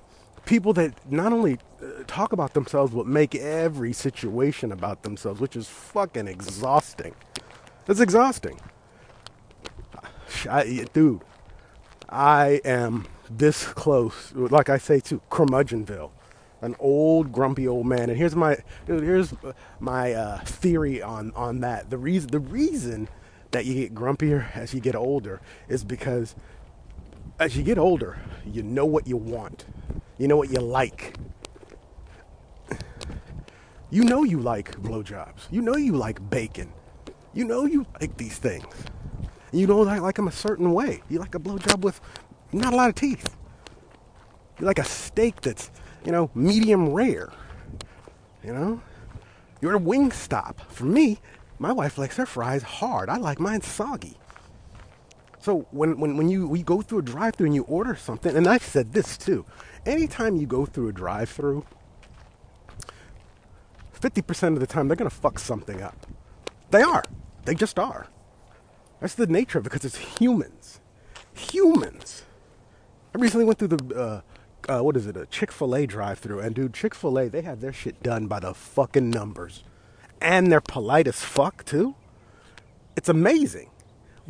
People 0.46 0.74
that 0.74 0.94
not 1.12 1.34
only 1.34 1.58
uh, 1.82 2.04
talk 2.08 2.34
about 2.34 2.54
themselves, 2.54 2.94
but 2.94 3.08
make 3.08 3.34
every 3.36 3.94
situation 3.94 4.72
about 4.72 5.04
themselves, 5.04 5.40
which 5.40 5.56
is 5.56 5.68
fucking 5.68 6.28
exhausting. 6.28 7.16
It's 7.88 8.00
exhausting. 8.00 8.60
I, 10.50 10.86
dude, 10.94 11.22
I 12.10 12.62
am 12.64 13.08
this 13.30 13.66
close, 13.66 14.34
like 14.36 14.70
I 14.70 14.78
say 14.78 15.00
to 15.02 15.22
curmudgeonville, 15.32 16.12
an 16.62 16.76
old 16.80 17.32
grumpy 17.32 17.68
old 17.68 17.86
man. 17.86 18.10
And 18.10 18.18
here's 18.18 18.36
my 18.36 18.58
here's 18.86 19.34
my 19.80 20.14
uh, 20.14 20.40
theory 20.40 21.02
on 21.02 21.32
on 21.36 21.62
that. 21.62 21.90
The 21.90 21.98
reason 21.98 22.32
the 22.32 22.40
reason 22.40 23.08
that 23.52 23.66
you 23.66 23.74
get 23.74 23.96
grumpier 23.96 24.56
as 24.56 24.74
you 24.74 24.82
get 24.82 24.96
older 24.96 25.42
is 25.68 25.84
because 25.84 26.36
as 27.40 27.58
you 27.58 27.64
get 27.64 27.78
older, 27.78 28.18
you 28.46 28.64
know 28.64 28.86
what 28.86 29.08
you 29.08 29.18
want, 29.18 29.66
you 30.18 30.28
know 30.28 30.38
what 30.38 30.50
you 30.50 30.60
like. 30.60 31.16
You 33.90 34.04
know 34.04 34.24
you 34.24 34.40
like 34.40 34.72
blowjobs. 34.82 35.48
You 35.52 35.62
know 35.62 35.76
you 35.76 35.94
like 35.94 36.30
bacon. 36.30 36.72
You 37.34 37.46
know 37.46 37.66
you 37.66 37.86
like 38.02 38.18
these 38.18 38.38
things. 38.38 38.66
You 39.52 39.68
don't 39.68 39.86
like, 39.86 40.02
like 40.02 40.16
them 40.16 40.28
a 40.28 40.32
certain 40.32 40.74
way. 40.74 41.02
You 41.10 41.20
like 41.20 41.36
a 41.36 41.40
blowjob 41.40 41.82
with 41.82 42.02
not 42.52 42.74
a 42.74 42.76
lot 42.76 42.90
of 42.90 42.96
teeth. 42.96 43.36
You 44.60 44.66
like 44.66 44.80
a 44.80 44.84
steak 44.84 45.42
that's, 45.42 45.72
you 46.06 46.12
know, 46.12 46.30
medium 46.34 46.90
rare. 46.90 47.32
You 48.44 48.54
know? 48.54 48.82
You're 49.62 49.76
a 49.76 49.80
wing 49.80 50.12
stop. 50.12 50.62
For 50.72 50.86
me, 50.86 51.20
my 51.60 51.72
wife 51.72 51.98
likes 51.98 52.18
her 52.18 52.26
fries 52.26 52.64
hard. 52.64 53.10
I 53.10 53.18
like 53.18 53.40
mine 53.40 53.62
soggy. 53.62 54.18
So 55.40 55.68
when, 55.72 56.00
when, 56.00 56.18
when 56.18 56.28
you 56.28 56.48
we 56.48 56.64
go 56.64 56.82
through 56.82 57.00
a 57.00 57.04
drive 57.04 57.36
through 57.36 57.46
and 57.46 57.56
you 57.56 57.64
order 57.64 57.96
something, 57.96 58.36
and 58.36 58.48
I've 58.48 58.64
said 58.64 58.94
this 58.94 59.18
too, 59.18 59.46
anytime 59.86 60.36
you 60.38 60.48
go 60.48 60.66
through 60.66 60.90
a 60.90 60.94
drive 60.94 61.30
through, 61.30 61.66
50% 64.00 64.54
of 64.54 64.60
the 64.60 64.68
time 64.68 64.88
they're 64.88 64.96
gonna 64.96 65.10
fuck 65.10 65.40
something 65.40 65.82
up. 65.82 66.06
They 66.72 66.82
are. 66.82 67.04
They 67.46 67.56
just 67.56 67.80
are. 67.80 68.08
That's 69.00 69.16
the 69.16 69.28
nature 69.28 69.60
of 69.60 69.66
it 69.66 69.70
because 69.70 69.86
it's 69.86 70.20
humans. 70.20 70.80
Humans. 71.34 72.24
I 73.14 73.18
recently 73.18 73.46
went 73.46 73.60
through 73.60 73.70
the, 73.70 73.96
uh, 73.96 74.22
uh, 74.68 74.84
what 74.84 74.98
is 74.98 75.08
it, 75.08 75.16
a 75.16 75.26
Chick 75.28 75.52
fil 75.52 75.76
A 75.76 75.86
drive 75.86 76.20
through. 76.20 76.40
And 76.40 76.56
dude, 76.56 76.74
Chick 76.74 76.96
fil 76.96 77.18
A, 77.20 77.30
they 77.30 77.42
have 77.42 77.62
their 77.62 77.74
shit 77.74 78.02
done 78.02 78.28
by 78.28 78.40
the 78.40 78.54
fucking 78.54 79.10
numbers. 79.10 79.64
And 80.22 80.52
they're 80.52 80.62
polite 80.62 81.08
as 81.08 81.22
fuck, 81.22 81.64
too. 81.66 81.96
It's 82.96 83.10
amazing. 83.10 83.70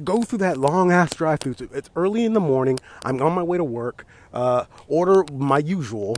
Go 0.04 0.24
through 0.24 0.40
that 0.40 0.58
long 0.58 0.92
ass 0.92 1.16
drive 1.16 1.40
through. 1.40 1.56
It's 1.74 1.90
early 1.96 2.26
in 2.26 2.34
the 2.34 2.40
morning. 2.40 2.80
I'm 3.06 3.22
on 3.22 3.34
my 3.34 3.44
way 3.44 3.58
to 3.58 3.64
work. 3.64 4.06
Uh, 4.34 4.66
order 4.88 5.24
my 5.32 5.60
usual. 5.60 6.18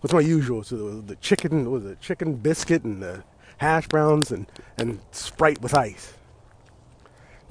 What's 0.00 0.14
my 0.14 0.20
usual? 0.20 0.62
So 0.62 0.76
the, 0.76 1.02
the 1.02 1.16
chicken 1.16 1.70
was 1.70 1.84
a 1.84 1.96
chicken 1.96 2.34
biscuit 2.34 2.84
and 2.84 3.02
the 3.02 3.24
hash 3.58 3.88
browns 3.88 4.30
and, 4.30 4.46
and 4.78 5.00
Sprite 5.10 5.60
with 5.62 5.74
ice. 5.74 6.14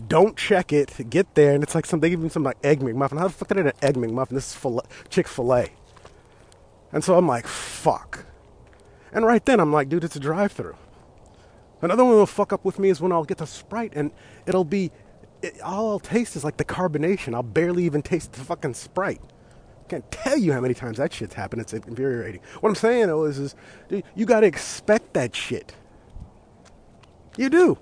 Don't 0.08 0.38
check 0.38 0.72
it. 0.72 1.10
Get 1.10 1.36
there, 1.36 1.54
and 1.54 1.64
it's 1.64 1.76
like 1.76 1.86
some 1.86 2.00
they 2.00 2.10
give 2.10 2.20
me 2.20 2.30
some 2.30 2.44
like 2.44 2.58
egg 2.64 2.80
McMuffin. 2.80 3.18
How 3.20 3.28
the 3.28 3.34
fuck 3.34 3.48
did 3.50 3.60
I 3.60 3.64
get 3.64 3.76
an 3.76 3.88
egg 3.88 3.96
McMuffin? 3.96 4.30
This 4.30 4.56
is 4.56 4.82
Chick 5.10 5.28
Fil 5.28 5.54
A. 5.54 5.70
And 6.92 7.04
so 7.04 7.18
I'm 7.18 7.28
like, 7.28 7.48
fuck. 7.48 8.26
And 9.12 9.26
right 9.26 9.44
then 9.46 9.60
I'm 9.60 9.74
like, 9.74 9.90
dude, 9.90 10.04
it's 10.04 10.16
a 10.16 10.20
drive-through. 10.20 10.76
Another 11.84 12.06
one 12.06 12.16
will 12.16 12.26
fuck 12.26 12.54
up 12.54 12.64
with 12.64 12.80
me 12.80 12.90
is 12.90 13.02
when 13.02 13.12
I'll 13.12 13.26
get 13.26 13.40
the 13.40 13.46
Sprite 13.46 13.92
and 13.94 14.12
it'll 14.46 14.64
be 14.64 14.92
it, 15.42 15.60
all 15.62 15.92
I'll 15.92 16.00
taste 16.00 16.38
is 16.38 16.44
like 16.44 16.56
the 16.56 16.64
carbonation. 16.64 17.36
I'll 17.36 17.44
barely 17.44 17.84
even 17.84 18.02
taste 18.02 18.32
the 18.32 18.40
fucking 18.40 18.74
Sprite. 18.74 19.22
Can't 19.90 20.10
tell 20.10 20.38
you 20.38 20.54
how 20.54 20.62
many 20.62 20.74
times 20.74 20.98
that 20.98 21.12
shit's 21.12 21.34
happened. 21.34 21.62
It's 21.62 21.74
infuriating. 21.74 22.40
What 22.62 22.70
I'm 22.70 22.76
saying 22.76 23.08
though 23.08 23.26
is, 23.26 23.38
is 23.38 23.56
dude, 23.90 24.06
you 24.16 24.26
gotta 24.26 24.48
expect 24.48 25.14
that 25.14 25.36
shit. 25.36 25.76
You 27.38 27.50
do. 27.50 27.78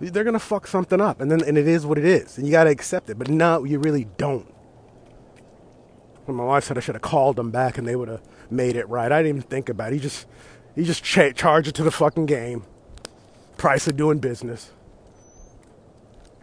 They're 0.00 0.24
gonna 0.24 0.40
fuck 0.40 0.66
something 0.66 1.00
up, 1.00 1.20
and 1.20 1.30
then 1.30 1.42
and 1.44 1.56
it 1.56 1.68
is 1.68 1.86
what 1.86 1.96
it 1.96 2.04
is, 2.04 2.38
and 2.38 2.46
you 2.46 2.50
gotta 2.50 2.70
accept 2.70 3.08
it. 3.08 3.18
But 3.18 3.28
no, 3.28 3.62
you 3.62 3.78
really 3.78 4.08
don't. 4.18 4.52
When 6.24 6.36
my 6.36 6.44
wife 6.44 6.64
said 6.64 6.76
I 6.76 6.80
should 6.80 6.96
have 6.96 7.02
called 7.02 7.36
them 7.36 7.52
back, 7.52 7.78
and 7.78 7.86
they 7.86 7.94
would 7.94 8.08
have 8.08 8.22
made 8.50 8.74
it 8.74 8.88
right. 8.88 9.12
I 9.12 9.22
didn't 9.22 9.36
even 9.36 9.48
think 9.48 9.68
about 9.68 9.92
it. 9.92 9.94
He 9.94 10.00
just 10.00 10.26
he 10.76 10.84
just 10.84 11.02
cha- 11.02 11.32
charged 11.32 11.68
it 11.68 11.74
to 11.76 11.82
the 11.82 11.90
fucking 11.90 12.26
game. 12.26 12.62
Price 13.56 13.88
of 13.88 13.96
doing 13.96 14.18
business. 14.18 14.70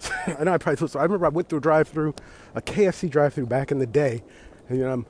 I 0.28 0.44
know 0.44 0.54
I 0.54 0.58
probably 0.58 0.88
so 0.88 1.00
I 1.00 1.04
remember 1.04 1.28
I 1.28 1.30
went 1.30 1.48
through 1.48 1.60
a 1.60 1.62
drive-through, 1.62 2.16
a 2.56 2.62
KFC 2.62 3.10
drive-through 3.10 3.46
back 3.46 3.72
in 3.72 3.80
the 3.80 3.86
day, 3.88 4.24
and 4.68 4.78
you 4.78 4.84
know 4.84 4.92
I'm 4.92 5.06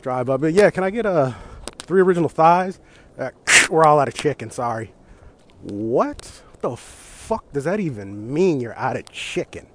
drive 0.00 0.30
up. 0.30 0.40
But 0.40 0.52
yeah, 0.54 0.70
can 0.70 0.84
I 0.84 0.90
get 0.90 1.04
a 1.04 1.10
uh, 1.10 1.34
three 1.80 2.00
original 2.00 2.28
thighs? 2.28 2.80
Uh, 3.18 3.30
we're 3.70 3.84
all 3.84 3.98
out 3.98 4.08
of 4.08 4.14
chicken. 4.14 4.50
Sorry. 4.50 4.92
What? 5.62 6.42
What 6.50 6.62
the 6.62 6.76
fuck 6.76 7.52
does 7.52 7.64
that 7.64 7.80
even 7.80 8.32
mean? 8.32 8.60
You're 8.60 8.78
out 8.78 8.96
of 8.96 9.10
chicken. 9.10 9.66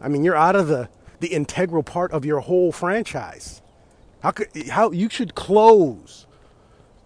I 0.00 0.08
mean, 0.08 0.24
you're 0.24 0.36
out 0.36 0.56
of 0.56 0.68
the 0.68 0.88
the 1.18 1.28
integral 1.28 1.82
part 1.82 2.12
of 2.12 2.24
your 2.24 2.40
whole 2.40 2.72
franchise. 2.72 3.60
How 4.22 4.30
could 4.30 4.48
how 4.68 4.90
you 4.90 5.08
should 5.08 5.34
close 5.34 6.26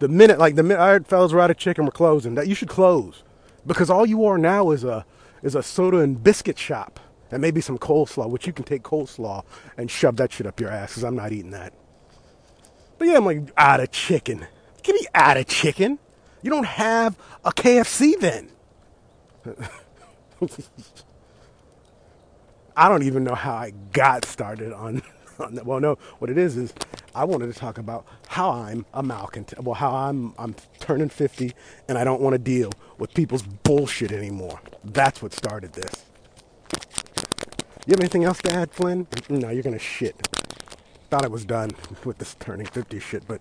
the 0.01 0.09
minute 0.09 0.39
like 0.39 0.57
the 0.57 0.63
minute 0.63 0.81
right, 0.81 1.07
fellas, 1.07 1.33
we're 1.33 1.41
out 1.41 1.51
of 1.51 1.57
chicken, 1.57 1.85
we're 1.85 1.93
closing. 1.93 2.35
That 2.35 2.49
you 2.49 2.55
should 2.55 2.69
close 2.69 3.23
because 3.67 3.91
all 3.91 4.07
you 4.07 4.25
are 4.25 4.39
now 4.39 4.71
is 4.71 4.85
a 4.85 5.07
is 5.43 5.55
a 5.55 5.63
soda 5.63 5.99
and 5.99 6.23
biscuit 6.23 6.59
shop 6.59 7.01
and 7.31 7.41
maybe 7.41 7.61
some 7.61 7.79
coleslaw, 7.79 8.29
which 8.29 8.47
you 8.47 8.53
can 8.53 8.65
take 8.65 8.83
coleslaw 8.83 9.45
and 9.77 9.91
shove 9.91 10.17
that 10.17 10.33
shit 10.33 10.47
up 10.47 10.61
your 10.61 10.71
ass 10.71 10.91
because 10.91 11.05
I'm 11.05 11.17
not 11.17 11.33
eating 11.33 11.51
that. 11.53 11.73
But 12.99 13.09
yeah, 13.09 13.17
I'm 13.17 13.25
like 13.25 13.51
out 13.57 13.81
of 13.81 13.91
chicken. 13.91 14.47
Give 14.83 14.95
me 14.95 15.07
out 15.15 15.37
of 15.37 15.47
chicken. 15.47 15.99
You 16.43 16.51
don't 16.51 16.67
have 16.67 17.17
a 17.45 17.53
KFC 17.53 18.19
then. 18.21 18.51
I 22.77 22.89
don't 22.89 23.03
even 23.05 23.25
know 23.25 23.35
how 23.35 23.55
I 23.55 23.73
got 23.93 24.25
started 24.25 24.73
on. 24.73 25.03
Well, 25.65 25.81
no, 25.81 25.97
what 26.19 26.31
it 26.31 26.39
is 26.39 26.57
is 26.57 26.75
I 27.15 27.25
wanted 27.25 27.53
to 27.53 27.59
talk 27.59 27.79
about 27.79 28.07
how 28.29 28.51
I'm 28.51 28.87
a 28.95 29.03
malcontent. 29.03 29.63
Well, 29.65 29.75
how 29.75 29.95
I'm 29.95 30.35
I'm 30.39 30.55
turning 30.81 31.09
50 31.09 31.53
and 31.89 31.99
I 31.99 32.05
don't 32.05 32.21
want 32.21 32.35
to 32.35 32.39
deal 32.39 32.71
with 32.99 33.13
people's 33.15 33.43
bullshit 33.43 34.13
anymore. 34.13 34.61
That's 34.85 35.23
what 35.23 35.33
started 35.33 35.73
this. 35.73 36.05
You 37.87 37.91
have 37.93 38.01
anything 38.01 38.25
else 38.25 38.41
to 38.43 38.53
add, 38.53 38.71
Flynn? 38.71 39.07
No, 39.29 39.51
you're 39.51 39.63
gonna 39.63 39.79
shit. 39.79 40.17
Thought 41.11 41.25
I 41.25 41.29
was 41.29 41.45
done 41.45 41.71
with 42.05 42.19
this 42.19 42.35
turning 42.39 42.67
50 42.67 42.99
shit, 42.99 43.27
but 43.27 43.41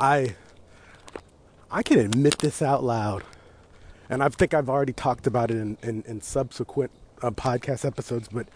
I 0.00 0.34
I 1.70 1.82
can 1.82 1.98
admit 1.98 2.38
this 2.38 2.60
out 2.60 2.84
loud, 2.84 3.22
and 4.10 4.22
I 4.22 4.28
think 4.28 4.52
I've 4.52 4.68
already 4.68 4.92
talked 4.92 5.26
about 5.26 5.50
it 5.50 5.56
in, 5.56 5.78
in, 5.82 6.02
in 6.06 6.20
subsequent 6.20 6.90
uh, 7.22 7.30
podcast 7.30 7.86
episodes, 7.86 8.28
but 8.28 8.46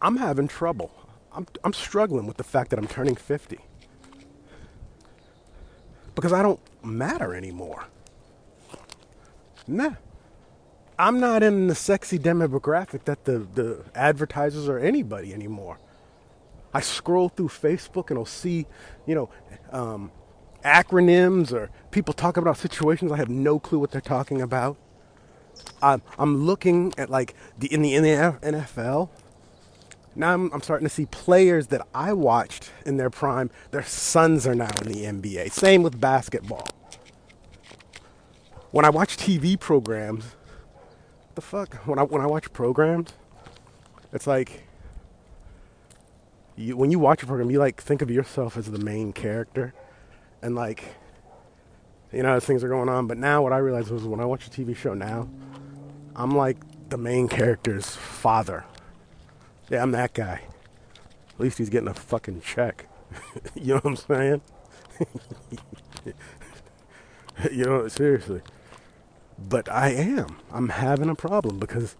I'm 0.00 0.16
having 0.16 0.48
trouble. 0.48 0.90
I'm, 1.32 1.46
I'm 1.64 1.72
struggling 1.72 2.26
with 2.26 2.36
the 2.36 2.44
fact 2.44 2.70
that 2.70 2.78
I'm 2.78 2.86
turning 2.86 3.14
50 3.14 3.58
because 6.14 6.32
I 6.32 6.42
don't 6.42 6.60
matter 6.82 7.34
anymore. 7.34 7.84
Nah. 9.66 9.94
I'm 10.98 11.20
not 11.20 11.42
in 11.42 11.66
the 11.66 11.74
sexy 11.74 12.18
demographic 12.18 13.04
that 13.04 13.26
the, 13.26 13.40
the 13.40 13.84
advertisers 13.94 14.66
or 14.66 14.78
anybody 14.78 15.34
anymore. 15.34 15.78
I 16.72 16.80
scroll 16.80 17.28
through 17.28 17.48
Facebook 17.48 18.08
and 18.08 18.18
I'll 18.18 18.24
see, 18.24 18.66
you 19.06 19.14
know, 19.14 19.30
um, 19.72 20.10
acronyms 20.64 21.52
or 21.52 21.70
people 21.90 22.14
talking 22.14 22.42
about 22.42 22.56
situations 22.56 23.12
I 23.12 23.16
have 23.16 23.28
no 23.28 23.58
clue 23.58 23.78
what 23.78 23.90
they're 23.90 24.00
talking 24.00 24.40
about. 24.40 24.78
I'm, 25.82 26.02
I'm 26.18 26.44
looking 26.44 26.92
at 26.96 27.10
like 27.10 27.34
the 27.58 27.72
in 27.72 27.82
the 27.82 27.94
in 27.94 28.02
the 28.02 28.10
NFL. 28.10 29.08
Now 30.16 30.32
I'm, 30.32 30.52
I'm 30.52 30.62
starting 30.62 30.86
to 30.86 30.92
see 30.92 31.06
players 31.06 31.68
that 31.68 31.86
I 31.94 32.12
watched 32.12 32.70
in 32.84 32.96
their 32.96 33.10
prime. 33.10 33.50
Their 33.70 33.84
sons 33.84 34.46
are 34.46 34.54
now 34.54 34.70
in 34.82 34.88
the 34.88 35.04
NBA. 35.04 35.52
Same 35.52 35.82
with 35.82 36.00
basketball. 36.00 36.66
When 38.70 38.84
I 38.84 38.90
watch 38.90 39.16
TV 39.16 39.58
programs, 39.58 40.34
the 41.34 41.40
fuck 41.40 41.74
when 41.86 41.98
I 41.98 42.02
when 42.02 42.22
I 42.22 42.26
watch 42.26 42.52
programs, 42.52 43.12
it's 44.12 44.26
like 44.26 44.64
you, 46.56 46.76
when 46.76 46.90
you 46.90 46.98
watch 46.98 47.22
a 47.22 47.26
program, 47.26 47.50
you 47.50 47.58
like 47.58 47.80
think 47.80 48.00
of 48.02 48.10
yourself 48.10 48.56
as 48.56 48.70
the 48.70 48.78
main 48.78 49.12
character 49.12 49.74
and 50.42 50.54
like 50.54 50.84
you 52.12 52.22
know 52.22 52.38
things 52.38 52.62
are 52.62 52.68
going 52.68 52.88
on 52.88 53.06
but 53.06 53.18
now 53.18 53.42
what 53.42 53.52
i 53.52 53.58
realized 53.58 53.90
was 53.90 54.04
when 54.04 54.20
i 54.20 54.24
watch 54.24 54.46
a 54.46 54.50
tv 54.50 54.76
show 54.76 54.94
now 54.94 55.28
i'm 56.14 56.36
like 56.36 56.56
the 56.88 56.96
main 56.96 57.28
character's 57.28 57.96
father 57.96 58.64
yeah 59.70 59.82
i'm 59.82 59.90
that 59.92 60.14
guy 60.14 60.40
at 61.28 61.40
least 61.40 61.58
he's 61.58 61.70
getting 61.70 61.88
a 61.88 61.94
fucking 61.94 62.40
check 62.40 62.88
you 63.54 63.74
know 63.74 63.80
what 63.80 63.86
i'm 63.86 63.96
saying 63.96 64.40
you 67.52 67.64
know 67.64 67.88
seriously 67.88 68.40
but 69.38 69.68
i 69.70 69.90
am 69.90 70.36
i'm 70.52 70.70
having 70.70 71.08
a 71.08 71.14
problem 71.14 71.58
because 71.58 71.96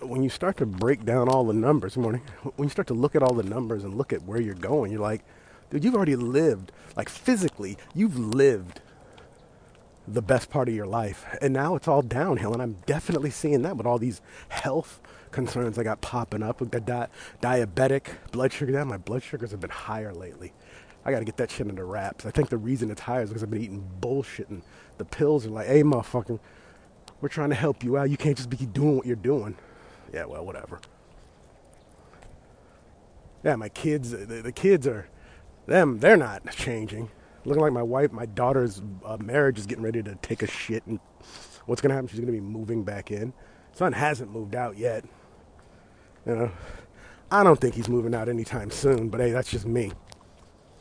when 0.00 0.22
you 0.22 0.28
start 0.28 0.56
to 0.56 0.66
break 0.66 1.04
down 1.04 1.28
all 1.28 1.44
the 1.44 1.54
numbers 1.54 1.96
morning 1.96 2.22
when 2.56 2.66
you 2.66 2.70
start 2.70 2.86
to 2.86 2.94
look 2.94 3.16
at 3.16 3.22
all 3.22 3.34
the 3.34 3.42
numbers 3.42 3.84
and 3.84 3.94
look 3.94 4.12
at 4.12 4.22
where 4.22 4.40
you're 4.40 4.54
going 4.54 4.92
you're 4.92 5.00
like 5.00 5.24
dude, 5.70 5.84
you've 5.84 5.94
already 5.94 6.16
lived, 6.16 6.72
like 6.96 7.08
physically, 7.08 7.76
you've 7.94 8.18
lived 8.18 8.80
the 10.06 10.22
best 10.22 10.50
part 10.50 10.68
of 10.68 10.74
your 10.74 10.86
life. 10.86 11.26
And 11.40 11.52
now 11.52 11.74
it's 11.74 11.86
all 11.86 12.02
downhill. 12.02 12.52
And 12.52 12.62
I'm 12.62 12.76
definitely 12.86 13.30
seeing 13.30 13.62
that 13.62 13.76
with 13.76 13.86
all 13.86 13.98
these 13.98 14.20
health 14.48 15.00
concerns 15.32 15.78
I 15.78 15.82
got 15.82 16.00
popping 16.00 16.42
up 16.42 16.60
with 16.60 16.70
the 16.70 16.80
di- 16.80 17.08
diabetic 17.40 18.08
blood 18.32 18.52
sugar. 18.52 18.72
Down. 18.72 18.88
My 18.88 18.98
blood 18.98 19.22
sugars 19.22 19.50
have 19.50 19.60
been 19.60 19.70
higher 19.70 20.12
lately. 20.12 20.52
I 21.04 21.10
got 21.10 21.20
to 21.20 21.24
get 21.24 21.36
that 21.38 21.50
shit 21.50 21.66
into 21.66 21.84
wraps. 21.84 22.26
I 22.26 22.30
think 22.30 22.50
the 22.50 22.58
reason 22.58 22.90
it's 22.90 23.00
higher 23.00 23.22
is 23.22 23.30
because 23.30 23.42
I've 23.42 23.50
been 23.50 23.62
eating 23.62 23.88
bullshit. 24.00 24.48
And 24.48 24.62
the 24.98 25.04
pills 25.04 25.46
are 25.46 25.50
like, 25.50 25.66
hey, 25.66 25.82
motherfucker, 25.82 26.38
we're 27.20 27.28
trying 27.28 27.50
to 27.50 27.54
help 27.54 27.82
you 27.82 27.96
out. 27.96 28.10
You 28.10 28.16
can't 28.16 28.36
just 28.36 28.50
be 28.50 28.56
doing 28.58 28.96
what 28.96 29.06
you're 29.06 29.16
doing. 29.16 29.56
Yeah, 30.12 30.24
well, 30.24 30.44
whatever. 30.44 30.80
Yeah, 33.44 33.56
my 33.56 33.68
kids, 33.68 34.10
the, 34.10 34.42
the 34.42 34.52
kids 34.52 34.86
are 34.86 35.08
them, 35.66 36.00
they're 36.00 36.16
not 36.16 36.50
changing. 36.50 37.10
Looking 37.44 37.62
like 37.62 37.72
my 37.72 37.82
wife, 37.82 38.12
my 38.12 38.26
daughter's 38.26 38.82
uh, 39.04 39.16
marriage 39.18 39.58
is 39.58 39.66
getting 39.66 39.84
ready 39.84 40.02
to 40.02 40.16
take 40.16 40.42
a 40.42 40.46
shit, 40.46 40.84
and 40.86 40.98
what's 41.66 41.80
gonna 41.80 41.94
happen? 41.94 42.08
She's 42.08 42.20
gonna 42.20 42.32
be 42.32 42.40
moving 42.40 42.82
back 42.82 43.10
in. 43.10 43.32
Son 43.72 43.92
hasn't 43.92 44.32
moved 44.32 44.54
out 44.54 44.76
yet. 44.76 45.04
You 46.26 46.36
know, 46.36 46.50
I 47.30 47.42
don't 47.42 47.60
think 47.60 47.74
he's 47.74 47.88
moving 47.88 48.14
out 48.14 48.28
anytime 48.28 48.70
soon. 48.70 49.08
But 49.08 49.20
hey, 49.20 49.30
that's 49.30 49.50
just 49.50 49.66
me. 49.66 49.92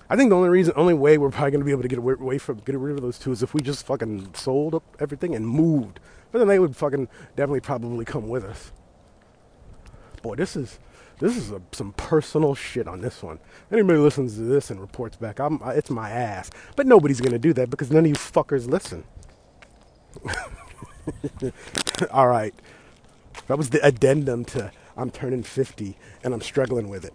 I 0.09 0.15
think 0.15 0.29
the 0.29 0.37
only 0.37 0.49
reason, 0.49 0.73
only 0.77 0.93
way 0.93 1.17
we're 1.17 1.31
probably 1.31 1.51
gonna 1.51 1.65
be 1.65 1.71
able 1.71 1.81
to 1.81 1.87
get 1.89 1.99
away 1.99 2.37
from 2.37 2.59
get 2.59 2.77
rid 2.77 2.95
of 2.95 3.01
those 3.01 3.19
two 3.19 3.31
is 3.31 3.43
if 3.43 3.53
we 3.53 3.61
just 3.61 3.85
fucking 3.85 4.33
sold 4.35 4.75
up 4.75 4.83
everything 4.99 5.35
and 5.35 5.47
moved. 5.47 5.99
But 6.31 6.39
then 6.39 6.47
they 6.47 6.59
would 6.59 6.75
fucking 6.75 7.09
definitely 7.35 7.61
probably 7.61 8.05
come 8.05 8.29
with 8.29 8.45
us. 8.45 8.71
Boy, 10.21 10.35
this 10.35 10.55
is 10.55 10.79
this 11.19 11.35
is 11.35 11.51
a, 11.51 11.61
some 11.71 11.93
personal 11.93 12.55
shit 12.55 12.87
on 12.87 13.01
this 13.01 13.23
one. 13.23 13.39
Anybody 13.71 13.99
listens 13.99 14.35
to 14.35 14.41
this 14.41 14.69
and 14.69 14.79
reports 14.79 15.17
back, 15.17 15.39
I'm, 15.39 15.59
it's 15.65 15.89
my 15.89 16.09
ass. 16.09 16.51
But 16.75 16.87
nobody's 16.87 17.19
gonna 17.21 17.39
do 17.39 17.53
that 17.53 17.69
because 17.69 17.91
none 17.91 18.05
of 18.05 18.07
you 18.07 18.15
fuckers 18.15 18.69
listen. 18.69 19.03
All 22.11 22.27
right, 22.27 22.53
that 23.47 23.57
was 23.57 23.71
the 23.71 23.85
addendum 23.85 24.45
to 24.45 24.71
I'm 24.97 25.11
turning 25.11 25.43
50 25.43 25.95
and 26.23 26.33
I'm 26.33 26.41
struggling 26.41 26.89
with 26.89 27.05
it. 27.05 27.13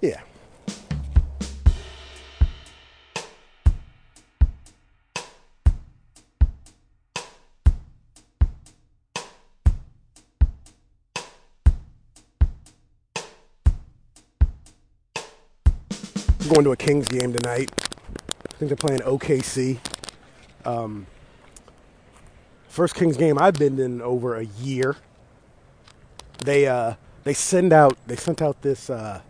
Yeah. 0.00 0.20
going 16.48 16.64
to 16.64 16.72
a 16.72 16.76
Kings 16.76 17.08
game 17.08 17.32
tonight. 17.32 17.70
I 17.76 18.56
think 18.56 18.68
they're 18.70 18.76
playing 18.76 19.00
OKC. 19.00 19.78
Um, 20.64 21.06
first 22.68 22.94
Kings 22.94 23.16
game 23.16 23.38
I've 23.38 23.54
been 23.54 23.78
in 23.78 24.00
over 24.00 24.36
a 24.36 24.44
year. 24.44 24.96
They 26.38 26.66
uh, 26.66 26.94
they 27.24 27.34
send 27.34 27.72
out 27.72 27.96
they 28.06 28.16
sent 28.16 28.42
out 28.42 28.62
this 28.62 28.90
uh, 28.90 29.20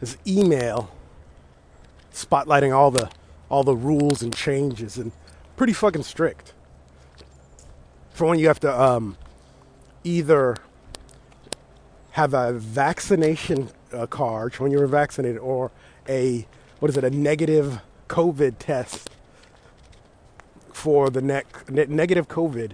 this 0.00 0.16
email 0.26 0.90
spotlighting 2.12 2.74
all 2.74 2.90
the 2.90 3.10
all 3.48 3.62
the 3.62 3.76
rules 3.76 4.22
and 4.22 4.34
changes 4.34 4.98
and 4.98 5.12
pretty 5.56 5.72
fucking 5.72 6.02
strict. 6.02 6.52
For 8.10 8.26
one, 8.26 8.38
you 8.38 8.48
have 8.48 8.60
to 8.60 8.80
um, 8.82 9.16
either 10.04 10.56
have 12.12 12.34
a 12.34 12.52
vaccination 12.52 13.70
uh, 13.92 14.06
card 14.06 14.54
when 14.58 14.70
you 14.70 14.78
were 14.78 14.86
vaccinated 14.86 15.38
or 15.38 15.70
a 16.08 16.46
what 16.78 16.90
is 16.90 16.96
it 16.96 17.04
a 17.04 17.10
negative 17.10 17.80
COVID 18.08 18.56
test 18.58 19.08
for 20.72 21.10
the 21.10 21.22
nec- 21.22 21.70
ne- 21.70 21.86
negative 21.86 22.28
COVID 22.28 22.72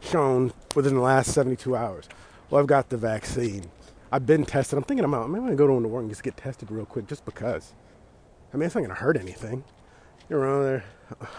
shown 0.00 0.52
within 0.74 0.94
the 0.94 1.00
last 1.00 1.32
72 1.32 1.74
hours. 1.76 2.08
Well, 2.50 2.60
I've 2.60 2.66
got 2.66 2.88
the 2.90 2.96
vaccine. 2.96 3.64
I've 4.12 4.26
been 4.26 4.44
tested. 4.44 4.76
I'm 4.78 4.84
thinking 4.84 5.04
about 5.04 5.28
maybe 5.28 5.40
I'm 5.40 5.46
gonna 5.46 5.56
go 5.56 5.66
to 5.66 5.88
work 5.88 6.02
and 6.02 6.10
just 6.10 6.22
get 6.22 6.36
tested 6.36 6.70
real 6.70 6.86
quick 6.86 7.06
just 7.06 7.24
because. 7.24 7.74
I 8.52 8.56
mean, 8.56 8.66
it's 8.66 8.74
not 8.74 8.82
gonna 8.82 8.94
hurt 8.94 9.16
anything. 9.16 9.64
You're 10.28 10.40
around 10.40 10.64
there. 10.64 10.84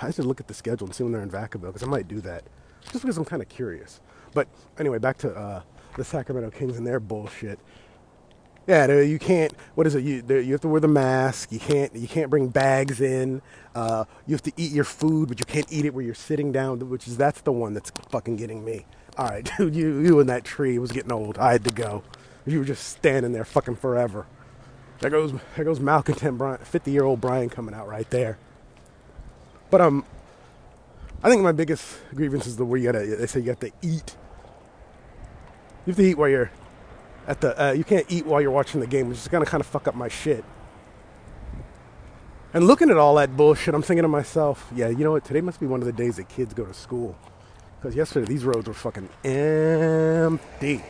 I 0.01 0.11
should 0.11 0.25
look 0.25 0.39
at 0.39 0.47
the 0.47 0.53
schedule 0.53 0.87
and 0.87 0.95
see 0.95 1.03
when 1.03 1.13
they're 1.13 1.21
in 1.21 1.31
Vacaville 1.31 1.67
because 1.67 1.83
I 1.83 1.87
might 1.87 2.07
do 2.07 2.21
that 2.21 2.43
just 2.83 3.01
because 3.01 3.17
I'm 3.17 3.25
kind 3.25 3.41
of 3.41 3.49
curious. 3.49 4.01
But 4.33 4.47
anyway, 4.77 4.97
back 4.97 5.17
to 5.19 5.33
uh, 5.33 5.61
the 5.95 6.03
Sacramento 6.03 6.51
Kings 6.51 6.77
and 6.77 6.85
their 6.85 6.99
bullshit. 6.99 7.59
Yeah, 8.67 8.99
you 8.99 9.17
can't. 9.17 9.53
What 9.75 9.87
is 9.87 9.95
it? 9.95 10.03
You 10.03 10.23
you 10.27 10.51
have 10.51 10.61
to 10.61 10.67
wear 10.67 10.81
the 10.81 10.89
mask. 10.89 11.53
You 11.53 11.59
can't 11.59 11.95
you 11.95 12.07
can't 12.07 12.29
bring 12.29 12.49
bags 12.49 12.99
in. 12.99 13.41
Uh, 13.73 14.03
you 14.25 14.33
have 14.35 14.41
to 14.43 14.51
eat 14.57 14.73
your 14.73 14.83
food, 14.83 15.29
but 15.29 15.39
you 15.39 15.45
can't 15.45 15.71
eat 15.71 15.85
it 15.85 15.93
where 15.93 16.03
you're 16.03 16.13
sitting 16.13 16.51
down. 16.51 16.89
Which 16.89 17.07
is 17.07 17.15
that's 17.15 17.39
the 17.41 17.53
one 17.53 17.73
that's 17.73 17.91
fucking 18.09 18.35
getting 18.35 18.65
me. 18.65 18.85
All 19.17 19.27
right, 19.27 19.49
dude, 19.57 19.73
you 19.73 19.99
you 19.99 20.19
in 20.19 20.27
that 20.27 20.43
tree 20.43 20.77
was 20.79 20.91
getting 20.91 21.13
old. 21.13 21.37
I 21.37 21.53
had 21.53 21.63
to 21.63 21.73
go. 21.73 22.03
You 22.45 22.59
were 22.59 22.65
just 22.65 22.89
standing 22.89 23.31
there 23.31 23.45
fucking 23.45 23.77
forever. 23.77 24.25
There 24.99 25.11
goes 25.11 25.31
there 25.55 25.63
goes 25.63 25.79
malcontent 25.79 26.37
Brian, 26.37 26.59
50 26.59 26.91
year 26.91 27.05
old 27.05 27.21
Brian 27.21 27.49
coming 27.49 27.73
out 27.73 27.87
right 27.87 28.09
there. 28.09 28.37
But 29.69 29.79
um, 29.79 30.05
I 31.23 31.29
think 31.29 31.41
my 31.41 31.53
biggest 31.53 31.99
grievance 32.13 32.47
is 32.47 32.57
the 32.57 32.65
where 32.65 32.77
you 32.77 32.91
gotta. 32.91 33.05
They 33.05 33.27
say 33.27 33.39
you 33.39 33.49
have 33.49 33.59
to 33.61 33.71
eat. 33.81 34.17
You 35.85 35.91
have 35.91 35.95
to 35.97 36.03
eat 36.03 36.17
while 36.17 36.27
you're 36.27 36.51
at 37.27 37.41
the. 37.41 37.61
Uh, 37.61 37.71
you 37.73 37.83
can't 37.83 38.05
eat 38.09 38.25
while 38.25 38.41
you're 38.41 38.51
watching 38.51 38.79
the 38.79 38.87
game, 38.87 39.09
which 39.09 39.17
is 39.17 39.27
gonna 39.27 39.45
kind 39.45 39.61
of 39.61 39.67
fuck 39.67 39.87
up 39.87 39.95
my 39.95 40.07
shit. 40.07 40.43
And 42.53 42.65
looking 42.65 42.89
at 42.89 42.97
all 42.97 43.15
that 43.15 43.35
bullshit, 43.35 43.75
I'm 43.75 43.81
thinking 43.81 44.03
to 44.03 44.07
myself, 44.07 44.71
yeah, 44.73 44.87
you 44.87 45.03
know 45.03 45.11
what? 45.11 45.25
Today 45.25 45.41
must 45.41 45.59
be 45.59 45.67
one 45.67 45.81
of 45.81 45.85
the 45.85 45.91
days 45.91 46.15
that 46.15 46.29
kids 46.29 46.53
go 46.53 46.65
to 46.65 46.73
school. 46.73 47.15
Because 47.79 47.95
yesterday 47.95 48.25
these 48.25 48.45
roads 48.45 48.67
were 48.67 48.73
fucking 48.73 49.09
empty. 49.23 50.83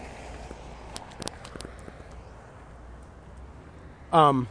Um, 4.14 4.48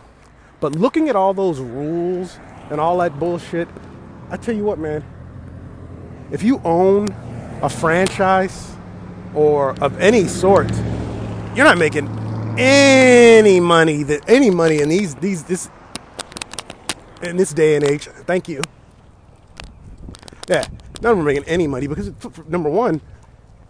but 0.60 0.72
looking 0.72 1.08
at 1.08 1.16
all 1.16 1.32
those 1.32 1.60
rules 1.60 2.38
and 2.70 2.80
all 2.80 2.98
that 2.98 3.18
bullshit, 3.18 3.68
I 4.30 4.36
tell 4.36 4.54
you 4.54 4.64
what, 4.64 4.78
man. 4.78 5.04
If 6.30 6.42
you 6.42 6.60
own 6.64 7.08
a 7.62 7.68
franchise 7.68 8.76
or 9.34 9.70
of 9.82 9.98
any 10.00 10.26
sort, 10.26 10.70
you're 11.56 11.64
not 11.64 11.78
making 11.78 12.06
any 12.58 13.60
money 13.60 14.02
that 14.02 14.28
any 14.28 14.50
money 14.50 14.80
in 14.80 14.90
these 14.90 15.14
these 15.16 15.42
this 15.44 15.70
in 17.22 17.36
this 17.36 17.52
day 17.52 17.76
and 17.76 17.84
age. 17.84 18.06
Thank 18.06 18.48
you. 18.48 18.60
Yeah, 20.48 20.66
none 21.00 21.12
of 21.12 21.16
them 21.18 21.24
making 21.24 21.44
any 21.44 21.66
money 21.66 21.86
because 21.86 22.12
number 22.46 22.68
one, 22.68 23.00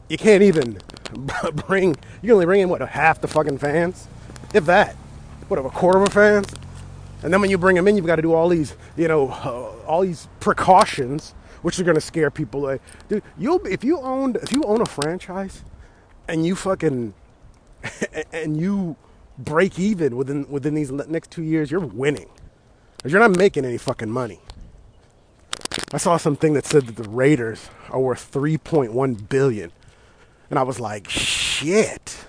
you 0.09 0.19
can't 0.19 0.43
even 0.43 0.79
bring. 1.67 1.91
You 1.91 2.23
can 2.23 2.31
only 2.33 2.47
bring 2.47 2.61
in 2.61 2.69
what 2.69 2.81
half 2.83 3.21
the 3.21 3.29
fucking 3.29 3.59
fans, 3.59 4.09
if 4.53 4.67
that. 4.67 4.97
What 5.49 5.61
a 5.61 5.63
quarter 5.71 6.01
of 6.01 6.07
the 6.07 6.11
fans, 6.11 6.49
and 7.23 7.33
then 7.33 7.41
when 7.41 7.51
you 7.51 7.59
bring 7.59 7.77
them 7.77 7.87
in, 7.87 7.97
you've 7.97 8.07
got 8.07 8.17
to 8.17 8.23
do 8.23 8.35
all 8.35 8.49
these, 8.49 8.75
you 8.97 9.07
know, 9.07 9.29
uh, 9.29 9.87
all 9.87 10.01
these 10.01 10.27
precautions, 10.41 11.35
which 11.63 11.79
are 11.79 11.85
going 11.85 11.95
to 11.95 12.01
scare 12.01 12.33
people 12.33 12.65
away. 12.65 12.81
Dude, 13.09 13.23
you'll 13.39 13.65
if 13.65 13.85
you 13.85 14.01
owned 14.01 14.37
if 14.37 14.51
you 14.51 14.65
own 14.65 14.81
a 14.81 14.87
franchise, 14.87 15.63
and 16.27 16.45
you 16.45 16.57
fucking 16.57 17.15
and 18.33 18.57
you 18.57 18.97
break 19.39 19.79
even 19.79 20.17
within 20.17 20.49
within 20.49 20.75
these 20.75 20.91
next 20.91 21.31
two 21.31 21.43
years, 21.43 21.71
you're 21.71 21.81
winning. 21.81 22.29
Because 22.97 23.13
you're 23.13 23.21
not 23.21 23.37
making 23.37 23.65
any 23.65 23.79
fucking 23.79 24.11
money. 24.11 24.41
I 25.93 25.99
saw 25.99 26.17
something 26.17 26.55
that 26.55 26.67
said 26.67 26.87
that 26.87 26.97
the 26.97 27.09
Raiders 27.09 27.71
are 27.91 28.01
worth 28.01 28.33
3.1 28.33 29.29
billion. 29.29 29.71
And 30.51 30.59
I 30.59 30.63
was 30.63 30.81
like, 30.81 31.09
shit. 31.09 32.27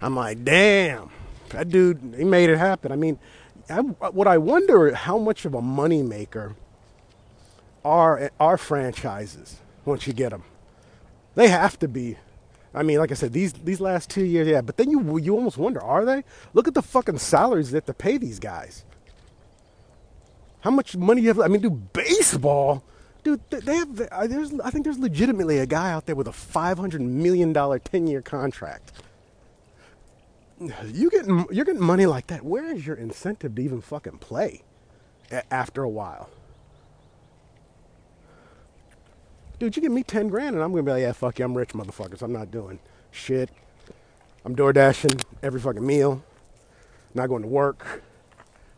I'm 0.00 0.16
like, 0.16 0.44
damn. 0.44 1.10
That 1.50 1.68
dude, 1.68 2.14
he 2.16 2.24
made 2.24 2.50
it 2.50 2.58
happen. 2.58 2.90
I 2.90 2.96
mean, 2.96 3.18
I, 3.68 3.80
what 3.80 4.26
I 4.26 4.38
wonder 4.38 4.94
how 4.94 5.18
much 5.18 5.44
of 5.44 5.54
a 5.54 5.62
moneymaker 5.62 6.54
are 7.84 8.30
our 8.40 8.56
franchises 8.56 9.58
once 9.84 10.06
you 10.06 10.12
get 10.12 10.30
them. 10.30 10.42
They 11.34 11.48
have 11.48 11.78
to 11.80 11.88
be 11.88 12.16
I 12.74 12.82
mean, 12.82 12.98
like 12.98 13.12
I 13.12 13.14
said, 13.14 13.32
these 13.32 13.52
these 13.52 13.80
last 13.80 14.10
two 14.10 14.24
years, 14.24 14.48
yeah. 14.48 14.60
But 14.60 14.76
then 14.76 14.90
you 14.90 15.18
you 15.18 15.34
almost 15.34 15.58
wonder, 15.58 15.80
are 15.80 16.04
they? 16.04 16.24
Look 16.54 16.66
at 16.66 16.74
the 16.74 16.82
fucking 16.82 17.18
salaries 17.18 17.70
they 17.70 17.80
to 17.80 17.94
pay 17.94 18.18
these 18.18 18.38
guys. 18.38 18.84
How 20.60 20.70
much 20.70 20.96
money 20.96 21.22
you 21.22 21.28
have? 21.28 21.40
I 21.40 21.48
mean, 21.48 21.60
do 21.60 21.70
baseball, 21.70 22.82
dude. 23.22 23.40
They 23.50 23.76
have. 23.76 23.96
There's. 23.96 24.58
I 24.60 24.70
think 24.70 24.84
there's 24.84 24.98
legitimately 24.98 25.58
a 25.58 25.66
guy 25.66 25.92
out 25.92 26.06
there 26.06 26.16
with 26.16 26.26
a 26.26 26.32
five 26.32 26.78
hundred 26.78 27.02
million 27.02 27.52
dollar 27.52 27.78
ten 27.78 28.06
year 28.06 28.22
contract. 28.22 28.92
You 30.58 31.10
get 31.10 31.26
you're 31.26 31.64
getting 31.64 31.82
money 31.82 32.06
like 32.06 32.28
that. 32.28 32.44
Where 32.44 32.64
is 32.72 32.86
your 32.86 32.96
incentive 32.96 33.54
to 33.56 33.62
even 33.62 33.80
fucking 33.80 34.18
play? 34.18 34.62
After 35.50 35.82
a 35.82 35.88
while. 35.88 36.30
Dude, 39.58 39.76
you 39.76 39.82
give 39.82 39.92
me 39.92 40.02
10 40.02 40.28
grand 40.28 40.54
and 40.54 40.64
I'm 40.64 40.72
going 40.72 40.84
to 40.84 40.88
be 40.88 40.92
like, 40.92 41.02
yeah, 41.02 41.12
fuck 41.12 41.38
you, 41.38 41.44
I'm 41.44 41.56
rich, 41.56 41.70
motherfuckers. 41.70 42.22
I'm 42.22 42.32
not 42.32 42.50
doing 42.50 42.78
shit. 43.10 43.50
I'm 44.44 44.54
door 44.54 44.72
dashing 44.72 45.20
every 45.42 45.60
fucking 45.60 45.86
meal, 45.86 46.22
not 47.14 47.28
going 47.28 47.42
to 47.42 47.48
work. 47.48 48.02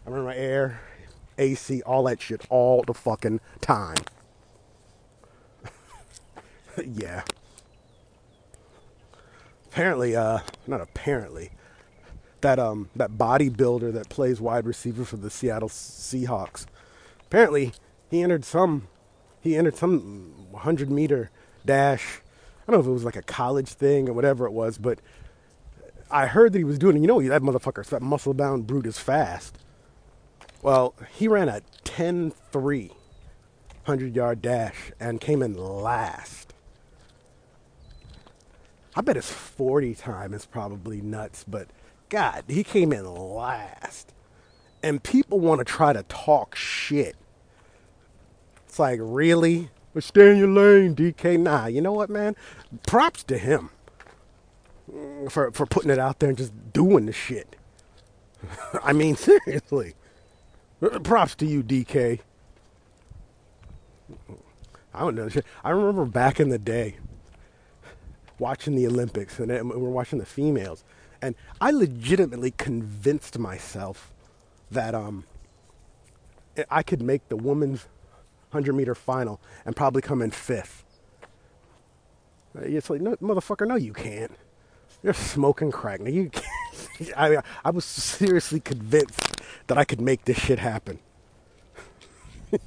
I'm 0.06 0.12
running 0.12 0.28
my 0.28 0.36
air, 0.36 0.80
AC, 1.38 1.82
all 1.82 2.04
that 2.04 2.20
shit 2.20 2.42
all 2.48 2.84
the 2.86 2.94
fucking 2.94 3.40
time. 3.60 3.96
yeah. 6.84 7.24
Apparently, 9.66 10.14
uh, 10.14 10.38
not 10.66 10.80
apparently, 10.80 11.50
that 12.40 12.58
um 12.58 12.88
that 12.94 13.12
bodybuilder 13.12 13.92
that 13.92 14.08
plays 14.08 14.40
wide 14.40 14.66
receiver 14.66 15.04
for 15.04 15.16
the 15.16 15.30
Seattle 15.30 15.68
Seahawks. 15.68 16.64
Apparently, 17.26 17.72
he 18.10 18.22
entered 18.22 18.44
some 18.44 18.88
he 19.40 19.56
entered 19.56 19.76
some 19.76 20.32
100 20.50 20.90
meter 20.90 21.30
dash. 21.64 22.20
I 22.66 22.72
don't 22.72 22.76
know 22.76 22.80
if 22.80 22.88
it 22.88 22.92
was 22.92 23.04
like 23.04 23.16
a 23.16 23.22
college 23.22 23.68
thing 23.68 24.08
or 24.08 24.12
whatever 24.12 24.46
it 24.46 24.52
was, 24.52 24.78
but 24.78 24.98
I 26.10 26.26
heard 26.26 26.52
that 26.52 26.58
he 26.58 26.64
was 26.64 26.78
doing. 26.78 27.00
You 27.00 27.06
know, 27.06 27.22
that 27.22 27.42
motherfucker, 27.42 27.84
that 27.86 28.02
muscle 28.02 28.34
bound 28.34 28.66
brute 28.66 28.86
is 28.86 28.98
fast. 28.98 29.56
Well, 30.62 30.94
he 31.12 31.28
ran 31.28 31.48
a 31.48 31.62
10 31.84 32.32
3 32.50 32.88
100 33.86 34.16
yard 34.16 34.42
dash 34.42 34.92
and 34.98 35.20
came 35.20 35.42
in 35.42 35.54
last. 35.54 36.54
I 38.96 39.02
bet 39.02 39.16
his 39.16 39.30
40 39.30 39.94
time 39.94 40.32
is 40.32 40.46
probably 40.46 41.00
nuts, 41.00 41.44
but 41.46 41.68
God, 42.08 42.44
he 42.48 42.64
came 42.64 42.92
in 42.92 43.04
last. 43.04 44.12
And 44.82 45.02
people 45.02 45.38
want 45.38 45.58
to 45.58 45.64
try 45.64 45.92
to 45.92 46.02
talk 46.04 46.54
shit 46.54 47.16
it's 48.76 48.78
like, 48.78 49.00
really? 49.02 49.70
But 49.94 50.04
stay 50.04 50.32
in 50.32 50.36
your 50.36 50.48
lane, 50.48 50.94
DK. 50.94 51.40
Nah, 51.40 51.64
you 51.64 51.80
know 51.80 51.92
what, 51.92 52.10
man? 52.10 52.36
Props 52.86 53.24
to 53.24 53.38
him 53.38 53.70
for, 55.30 55.50
for 55.50 55.64
putting 55.64 55.90
it 55.90 55.98
out 55.98 56.18
there 56.18 56.28
and 56.28 56.36
just 56.36 56.52
doing 56.74 57.06
the 57.06 57.12
shit. 57.14 57.56
I 58.82 58.92
mean, 58.92 59.16
seriously. 59.16 59.94
Props 61.04 61.34
to 61.36 61.46
you, 61.46 61.62
DK. 61.62 62.20
I 64.92 64.98
don't 64.98 65.14
know. 65.14 65.30
I 65.64 65.70
remember 65.70 66.04
back 66.04 66.38
in 66.38 66.50
the 66.50 66.58
day 66.58 66.96
watching 68.38 68.74
the 68.76 68.86
Olympics 68.86 69.38
and 69.38 69.50
we 69.70 69.76
were 69.78 69.88
watching 69.88 70.18
the 70.18 70.26
females, 70.26 70.84
and 71.22 71.34
I 71.62 71.70
legitimately 71.70 72.50
convinced 72.50 73.38
myself 73.38 74.12
that 74.70 74.94
um 74.94 75.24
I 76.70 76.82
could 76.82 77.00
make 77.00 77.30
the 77.30 77.36
women's 77.36 77.86
100 78.56 78.72
meter 78.74 78.94
final 78.94 79.40
and 79.64 79.76
probably 79.76 80.02
come 80.02 80.22
in 80.22 80.30
fifth. 80.30 80.82
It's 82.54 82.88
like, 82.88 83.02
no, 83.02 83.16
motherfucker, 83.16 83.68
no, 83.68 83.76
you 83.76 83.92
can't. 83.92 84.32
You're 85.02 85.12
smoking 85.12 85.70
crack. 85.70 86.00
Now, 86.00 86.10
you. 86.10 86.30
I, 87.16 87.38
I 87.64 87.70
was 87.70 87.84
seriously 87.84 88.60
convinced 88.60 89.42
that 89.66 89.76
I 89.76 89.84
could 89.84 90.00
make 90.00 90.24
this 90.24 90.38
shit 90.38 90.58
happen. 90.58 90.98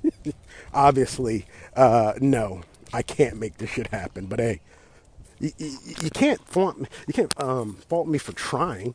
Obviously, 0.73 1.47
uh, 1.75 2.13
no, 2.19 2.62
I 2.93 3.02
can't 3.02 3.38
make 3.38 3.58
this 3.58 3.71
shit 3.71 3.88
happen. 3.88 4.28
But 4.28 4.39
hey, 4.39 4.62
you, 5.39 5.52
you, 5.58 5.78
you 6.04 6.10
can't 6.12 6.41
me. 6.80 6.88
You 7.08 7.13
can't 7.13 7.34
um, 7.41 7.75
fault 7.88 8.08
me 8.08 8.19
for 8.19 8.34
trying. 8.34 8.93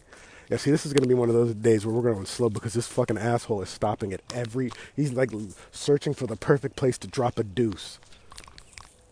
Yeah, 0.51 0.59
see, 0.59 0.71
this 0.71 0.85
is 0.85 0.93
gonna 0.93 1.09
be 1.09 1.15
one 1.15 1.29
of 1.29 1.35
those 1.35 1.55
days 1.55 1.87
where 1.87 1.95
we're 1.95 2.13
going 2.13 2.27
slow 2.27 2.51
because 2.51 2.75
this 2.75 2.87
fucking 2.87 3.19
asshole 3.19 3.63
is 3.63 3.69
stopping 3.71 4.13
at 4.13 4.21
every. 4.35 4.71
He's 4.95 5.13
like 5.13 5.31
searching 5.73 6.15
for 6.15 6.27
the 6.27 6.37
perfect 6.37 6.77
place 6.77 6.99
to 6.99 7.09
drop 7.09 7.39
a 7.39 7.45
deuce. 7.45 7.99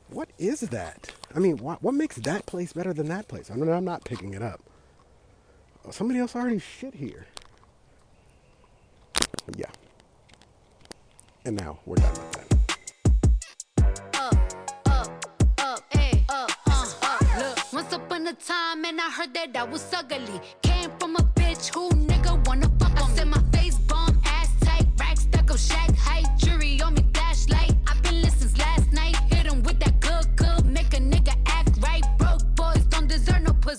What 0.09 0.29
is 0.38 0.61
that? 0.61 1.12
I 1.35 1.38
mean, 1.38 1.57
what, 1.57 1.83
what 1.83 1.95
makes 1.95 2.16
that 2.16 2.45
place 2.45 2.75
better 2.75 2.92
than 2.92 3.09
that 3.09 3.29
place? 3.29 3.51
I 3.51 3.55
mean, 3.55 3.71
I'm 3.71 3.85
not 3.85 4.05
picking 4.05 4.35
it 4.35 4.42
up. 4.42 4.61
Somebody 5.90 6.21
else 6.21 6.37
already 6.37 6.59
shit 6.59 6.95
here. 6.95 7.27
Yeah. 9.57 9.71
And 11.45 11.57
now 11.57 11.79
we're 11.87 11.97
done 11.97 12.12
with 12.12 12.33
that. 12.33 12.53
Uh, 14.14 14.31
uh, 15.59 17.55
once 17.73 17.92
upon 17.92 18.27
a 18.27 18.33
time, 18.35 18.85
and 18.85 19.01
I 19.01 19.11
heard 19.11 19.35
that 19.35 19.57
I 19.57 19.64
was 19.64 19.92
ugly. 19.92 20.40
Came 20.62 20.90
nigga 21.70 22.46
wanna 22.46 22.68
fuck 22.79 23.03
on 23.03 23.12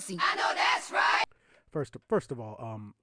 me. 0.08 0.18
I 0.20 0.36
know 0.36 0.54
that's 0.54 0.90
right. 0.90 1.24
First, 1.72 1.96
first 2.08 2.32
of 2.32 2.40
all, 2.40 2.56
um, 2.58 2.94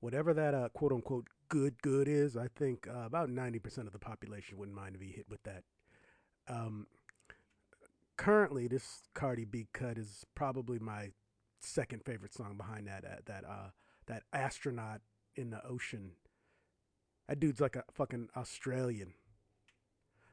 whatever 0.00 0.34
that 0.34 0.54
uh, 0.54 0.68
quote 0.70 0.92
unquote 0.92 1.26
good 1.48 1.80
good 1.82 2.08
is, 2.08 2.36
I 2.36 2.48
think 2.48 2.86
uh, 2.88 3.06
about 3.06 3.30
ninety 3.30 3.58
percent 3.58 3.86
of 3.86 3.92
the 3.92 3.98
population 3.98 4.58
wouldn't 4.58 4.76
mind 4.76 4.94
to 4.94 4.98
be 4.98 5.08
hit 5.08 5.26
with 5.28 5.42
that. 5.44 5.62
Um, 6.48 6.86
currently, 8.16 8.68
this 8.68 9.02
Cardi 9.14 9.44
B 9.44 9.68
cut 9.72 9.98
is 9.98 10.24
probably 10.34 10.78
my 10.78 11.12
second 11.60 12.04
favorite 12.04 12.34
song 12.34 12.56
behind 12.56 12.86
that 12.88 13.04
uh, 13.04 13.16
that 13.26 13.44
uh, 13.44 13.70
that 14.08 14.24
astronaut 14.32 15.00
in 15.36 15.50
the 15.50 15.64
ocean. 15.64 16.12
That 17.28 17.40
dude's 17.40 17.60
like 17.60 17.76
a 17.76 17.84
fucking 17.92 18.30
Australian. 18.36 19.14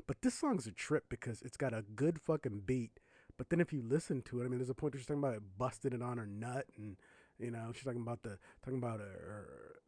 But 0.08 0.22
this 0.22 0.34
song's 0.34 0.68
a 0.68 0.72
trip 0.72 1.06
because 1.10 1.42
it's 1.42 1.58
got 1.58 1.74
a 1.74 1.84
good 1.96 2.20
fucking 2.20 2.64
beat. 2.66 3.00
But 3.38 3.50
then 3.50 3.60
if 3.60 3.74
you 3.74 3.84
listen 3.84 4.22
to 4.24 4.42
it, 4.42 4.46
I 4.46 4.48
mean, 4.48 4.60
there's 4.60 4.70
a 4.70 4.74
point 4.74 4.94
where 4.94 5.00
she's 5.00 5.08
talking 5.08 5.24
about 5.24 5.36
it 5.36 5.44
busting 5.58 5.94
it 5.94 6.02
on 6.02 6.18
her 6.18 6.26
nut, 6.26 6.66
and 6.78 6.96
you 7.38 7.52
know, 7.52 7.72
she's 7.74 7.84
talking 7.84 8.02
about 8.02 8.24
the 8.24 8.38
talking 8.64 8.80
about 8.80 9.00
her, 9.00 9.06
her 9.06 9.82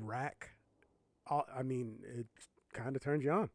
rack. 0.00 0.50
All, 1.26 1.46
I 1.56 1.62
mean, 1.62 2.00
it 2.02 2.26
kind 2.74 2.96
of 2.96 3.02
turns 3.02 3.24
you 3.24 3.30
on. 3.30 3.50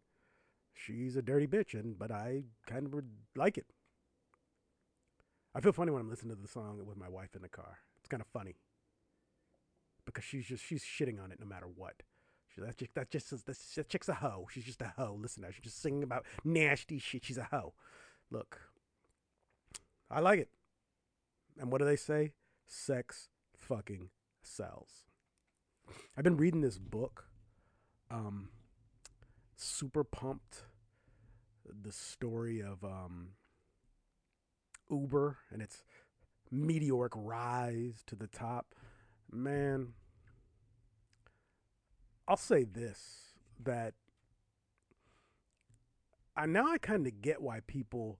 She's 0.74 1.16
a 1.16 1.22
dirty 1.22 1.46
bitch, 1.46 1.74
and 1.74 2.00
but 2.00 2.12
I 2.12 2.44
kind 2.66 2.88
of 2.88 3.04
like 3.36 3.58
it. 3.58 3.68
I 5.54 5.60
feel 5.60 5.74
funny 5.74 5.92
when 5.92 6.02
I'm 6.02 6.10
listening 6.10 6.36
to 6.36 6.42
the 6.42 6.48
song 6.48 6.84
with 6.86 6.98
my 6.98 7.10
wife 7.10 7.36
in 7.36 7.42
the 7.42 7.50
car. 7.50 7.80
It's 8.00 8.08
kind 8.08 8.22
of 8.22 8.28
funny 8.28 8.56
because 10.18 10.28
she's 10.28 10.48
just 10.48 10.66
she's 10.66 10.84
shitting 10.84 11.24
on 11.24 11.32
it 11.32 11.40
no 11.40 11.46
matter 11.46 11.68
what. 11.68 12.02
She, 12.48 12.62
that 12.62 12.76
chick, 12.76 12.90
that 12.96 13.12
just 13.12 13.30
that, 13.30 13.58
that 13.76 13.88
chick's 13.88 14.10
a 14.10 14.16
hoe. 14.16 14.48
She's 14.52 14.64
just 14.64 14.82
a 14.82 14.94
hoe. 14.98 15.16
Listen 15.22 15.44
to 15.44 15.48
her. 15.48 15.54
She's 15.54 15.66
just 15.66 15.80
singing 15.80 16.02
about 16.02 16.26
nasty 16.44 16.98
shit. 16.98 17.24
She's 17.24 17.38
a 17.38 17.44
hoe. 17.44 17.76
Look, 18.32 18.60
I 20.10 20.20
like 20.22 20.40
it. 20.40 20.50
And 21.60 21.72
what 21.72 21.80
do 21.80 21.86
they 21.86 21.96
say? 21.96 22.34
Sex 22.66 23.30
fucking 23.56 24.10
sells. 24.42 25.06
I've 26.18 26.24
been 26.24 26.38
reading 26.38 26.62
this 26.62 26.80
book, 26.80 27.26
um, 28.10 28.50
super 29.56 30.04
pumped. 30.04 30.64
The 31.64 31.92
story 31.92 32.62
of 32.62 32.84
um, 32.84 33.34
Uber 34.90 35.38
and 35.52 35.62
its 35.62 35.84
meteoric 36.50 37.14
rise 37.16 38.04
to 38.08 38.16
the 38.16 38.28
top. 38.28 38.74
Man, 39.30 39.94
I'll 42.28 42.38
say 42.38 42.64
this 42.64 43.34
that 43.64 43.94
I 46.36 46.46
now 46.46 46.68
I 46.72 46.78
kind 46.78 47.08
of 47.08 47.22
get 47.22 47.42
why 47.42 47.62
people 47.66 48.20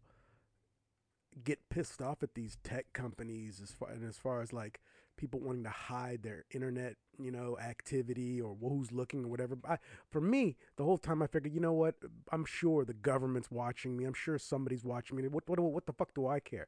get 1.44 1.60
pissed 1.70 2.02
off 2.02 2.24
at 2.24 2.34
these 2.34 2.58
tech 2.64 2.88
companies 2.94 3.60
as 3.62 3.72
far 3.72 3.90
and 3.90 4.08
as 4.08 4.18
far 4.18 4.42
as 4.42 4.52
like 4.54 4.80
people 5.18 5.40
wanting 5.40 5.64
to 5.64 5.70
hide 5.70 6.24
their 6.24 6.46
internet, 6.52 6.96
you 7.20 7.32
know, 7.32 7.58
activity 7.60 8.40
or 8.40 8.56
who's 8.60 8.92
looking 8.92 9.26
or 9.26 9.28
whatever. 9.28 9.58
I, 9.68 9.78
for 10.10 10.22
me, 10.22 10.56
the 10.78 10.84
whole 10.84 10.98
time 10.98 11.22
I 11.22 11.28
figured, 11.28 11.54
you 11.54 11.60
know 11.60 11.74
what? 11.74 11.96
I'm 12.32 12.46
sure 12.46 12.86
the 12.86 12.94
government's 12.94 13.52
watching 13.52 13.98
me. 13.98 14.06
I'm 14.06 14.14
sure 14.14 14.38
somebody's 14.40 14.86
watching 14.86 15.18
me. 15.18 15.28
What 15.28 15.48
what 15.48 15.60
what 15.60 15.86
the 15.86 15.94
fuck 15.94 16.14
do 16.14 16.28
I 16.28 16.40
care? 16.40 16.68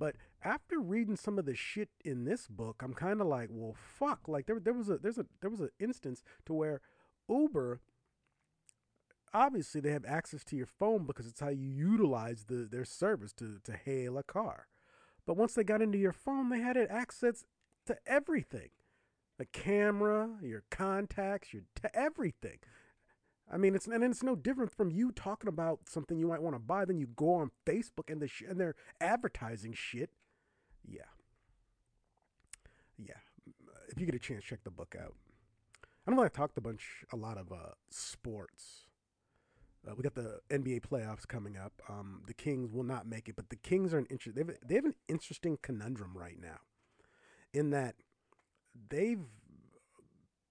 But 0.00 0.16
after 0.42 0.80
reading 0.80 1.16
some 1.16 1.38
of 1.38 1.44
the 1.44 1.54
shit 1.54 1.90
in 2.02 2.24
this 2.24 2.48
book, 2.48 2.80
I'm 2.82 2.94
kind 2.94 3.20
of 3.20 3.26
like, 3.26 3.48
well, 3.52 3.76
fuck. 3.76 4.26
Like 4.26 4.46
there 4.46 4.58
there 4.58 4.72
was 4.72 4.88
a 4.88 4.96
there's 4.96 5.18
a 5.18 5.26
there 5.42 5.50
was 5.50 5.60
an 5.60 5.68
instance 5.78 6.24
to 6.46 6.54
where 6.54 6.80
Uber 7.28 7.80
obviously 9.32 9.80
they 9.80 9.92
have 9.92 10.06
access 10.06 10.42
to 10.44 10.56
your 10.56 10.66
phone 10.66 11.04
because 11.04 11.26
it's 11.26 11.40
how 11.40 11.50
you 11.50 11.68
utilize 11.68 12.46
the 12.48 12.66
their 12.68 12.86
service 12.86 13.34
to 13.34 13.58
to 13.62 13.72
hail 13.72 14.16
a 14.16 14.22
car. 14.22 14.68
But 15.26 15.36
once 15.36 15.52
they 15.52 15.64
got 15.64 15.82
into 15.82 15.98
your 15.98 16.14
phone, 16.14 16.48
they 16.48 16.60
had 16.60 16.78
access 16.78 17.44
to 17.84 17.98
everything 18.06 18.70
the 19.36 19.44
camera, 19.44 20.30
your 20.42 20.64
contacts, 20.70 21.52
your 21.52 21.64
t- 21.74 21.88
everything. 21.92 22.58
I 23.52 23.56
mean, 23.56 23.74
it's 23.74 23.86
and 23.86 24.04
it's 24.04 24.22
no 24.22 24.36
different 24.36 24.70
from 24.70 24.90
you 24.90 25.10
talking 25.10 25.48
about 25.48 25.80
something 25.88 26.18
you 26.18 26.28
might 26.28 26.42
want 26.42 26.54
to 26.54 26.60
buy. 26.60 26.84
Then 26.84 26.98
you 26.98 27.08
go 27.08 27.34
on 27.34 27.50
Facebook 27.66 28.08
and 28.08 28.20
the 28.20 28.28
sh- 28.28 28.44
and 28.48 28.60
they're 28.60 28.76
advertising 29.00 29.72
shit. 29.72 30.10
Yeah, 30.86 31.02
yeah. 32.96 33.14
If 33.88 33.98
you 33.98 34.06
get 34.06 34.14
a 34.14 34.20
chance, 34.20 34.44
check 34.44 34.62
the 34.62 34.70
book 34.70 34.94
out. 35.00 35.14
I 36.06 36.10
don't 36.10 36.16
know. 36.16 36.24
I 36.24 36.28
talked 36.28 36.56
a 36.58 36.60
bunch, 36.60 37.04
a 37.12 37.16
lot 37.16 37.38
of 37.38 37.52
uh, 37.52 37.74
sports. 37.90 38.86
Uh, 39.86 39.94
we 39.96 40.02
got 40.02 40.14
the 40.14 40.40
NBA 40.50 40.82
playoffs 40.82 41.26
coming 41.26 41.56
up. 41.56 41.72
Um, 41.88 42.22
the 42.26 42.34
Kings 42.34 42.72
will 42.72 42.84
not 42.84 43.06
make 43.06 43.28
it, 43.28 43.36
but 43.36 43.48
the 43.48 43.56
Kings 43.56 43.94
are 43.94 43.98
an 43.98 44.06
inter- 44.10 44.32
they 44.32 44.42
have, 44.42 44.50
they 44.64 44.74
have 44.76 44.84
an 44.84 44.94
interesting 45.08 45.58
conundrum 45.60 46.16
right 46.16 46.38
now 46.40 46.60
in 47.52 47.70
that 47.70 47.96
they've 48.88 49.24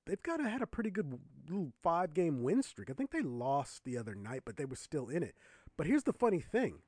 they've 0.06 0.22
got 0.22 0.40
had 0.42 0.62
a 0.62 0.68
pretty 0.68 0.90
good 0.90 1.20
little 1.48 1.72
five 1.82 2.14
game 2.14 2.44
win 2.44 2.64
streak. 2.64 2.90
I 2.90 2.94
think 2.94 3.12
they 3.12 3.22
lost 3.22 3.84
the 3.84 3.98
other 3.98 4.16
night, 4.16 4.42
but 4.46 4.58
they 4.58 4.66
were 4.66 4.76
still 4.76 5.08
in 5.08 5.24
it. 5.24 5.36
But 5.78 5.88
here's 5.88 6.04
the 6.04 6.14
funny 6.14 6.40
thing. 6.40 6.80